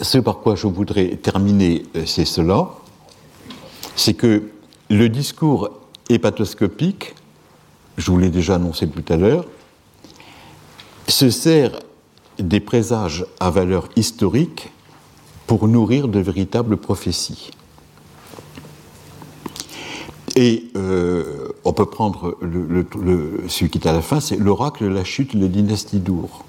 [0.00, 2.70] ce par quoi je voudrais terminer, euh, c'est cela,
[3.94, 4.42] c'est que
[4.90, 5.70] le discours
[6.08, 7.14] hépatoscopique,
[7.96, 9.44] je vous l'ai déjà annoncé tout à l'heure,
[11.08, 11.78] se sert
[12.38, 14.70] des présages à valeur historique
[15.46, 17.50] pour nourrir de véritables prophéties.
[20.36, 22.38] Et euh, on peut prendre
[23.48, 26.44] celui qui est à la fin, c'est l'oracle de la chute de la dynastie d'Our.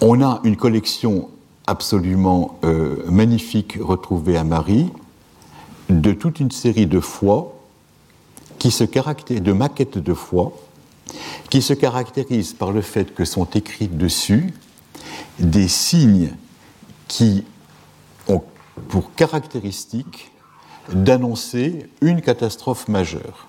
[0.00, 1.30] On a une collection
[1.66, 4.90] absolument euh, magnifique retrouvée à Marie
[5.88, 7.60] de toute une série de foi
[8.58, 10.52] qui se caractérisent, de maquettes de foi
[11.50, 14.54] qui se caractérise par le fait que sont écrits dessus
[15.38, 16.32] des signes
[17.08, 17.44] qui
[18.28, 18.42] ont
[18.88, 20.32] pour caractéristique
[20.92, 23.46] d'annoncer une catastrophe majeure.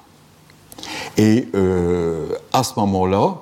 [1.18, 3.38] Et euh, à ce moment-là,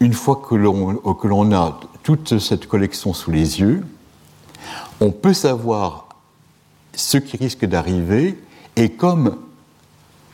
[0.00, 3.84] une fois que l'on a toute cette collection sous les yeux,
[5.00, 6.08] on peut savoir
[6.94, 8.38] ce qui risque d'arriver,
[8.76, 9.36] et comme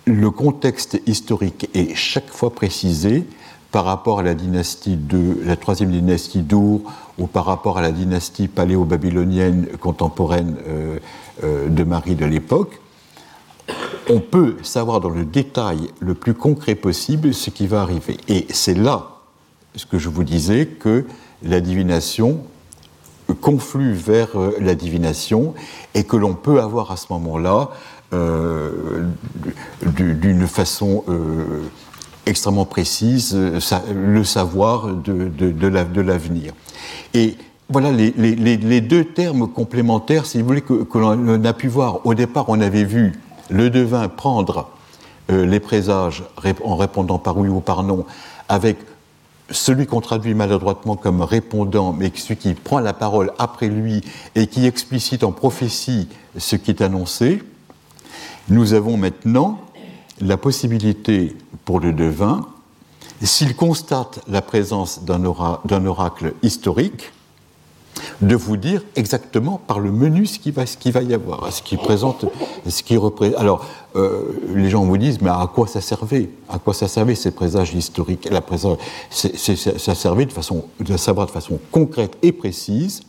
[0.04, 3.24] le contexte historique est chaque fois précisé,
[3.70, 7.92] par rapport à la dynastie de la troisième dynastie d'Our ou par rapport à la
[7.92, 10.98] dynastie paléo-babylonienne contemporaine euh,
[11.44, 12.80] euh, de Marie de l'époque,
[14.08, 18.16] on peut savoir dans le détail le plus concret possible ce qui va arriver.
[18.28, 19.18] Et c'est là,
[19.76, 21.04] ce que je vous disais, que
[21.42, 22.40] la divination
[23.40, 25.54] conflue vers euh, la divination
[25.94, 27.70] et que l'on peut avoir à ce moment-là,
[29.82, 31.04] d'une façon
[32.28, 33.58] extrêmement précise, euh,
[33.92, 36.52] le savoir de, de, l'avenir.
[37.14, 37.36] Et
[37.68, 42.06] voilà les, deux termes complémentaires, si vous voulez, que, l'on a pu voir.
[42.06, 43.12] Au départ, on avait vu
[43.50, 44.68] le devin prendre
[45.30, 46.24] euh, les présages
[46.62, 48.04] en répondant par oui ou par non,
[48.48, 48.78] avec
[49.50, 54.02] celui qu'on traduit maladroitement comme répondant, mais celui qui prend la parole après lui
[54.34, 57.42] et qui explicite en prophétie ce qui est annoncé.
[58.48, 59.60] Nous avons maintenant
[60.20, 62.46] la possibilité pour le devin,
[63.22, 67.12] s'il constate la présence d'un oracle historique,
[68.20, 71.76] de vous dire exactement par le menu ce qu'il va, va y avoir, ce qui
[71.76, 72.24] présente,
[72.66, 73.38] ce qui représente.
[73.38, 73.64] Alors,
[73.96, 74.22] euh,
[74.54, 76.30] les gens vous disent, mais à quoi ça servait?
[76.48, 78.28] À quoi ça servait ces présages historiques?
[78.30, 78.76] La présage,
[79.10, 83.02] Ça servait de façon, de savoir de façon concrète et précise,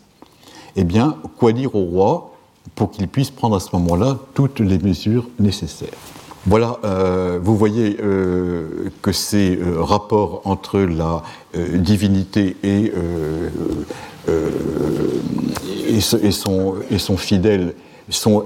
[0.76, 2.34] eh bien, quoi dire au roi
[2.76, 5.90] pour qu'il puisse prendre à ce moment-là toutes les mesures nécessaires?
[6.46, 11.22] Voilà, euh, vous voyez euh, que ces rapports entre la
[11.54, 12.94] divinité et
[14.28, 14.50] euh,
[15.88, 17.74] et, son, et son fidèle
[18.10, 18.46] sont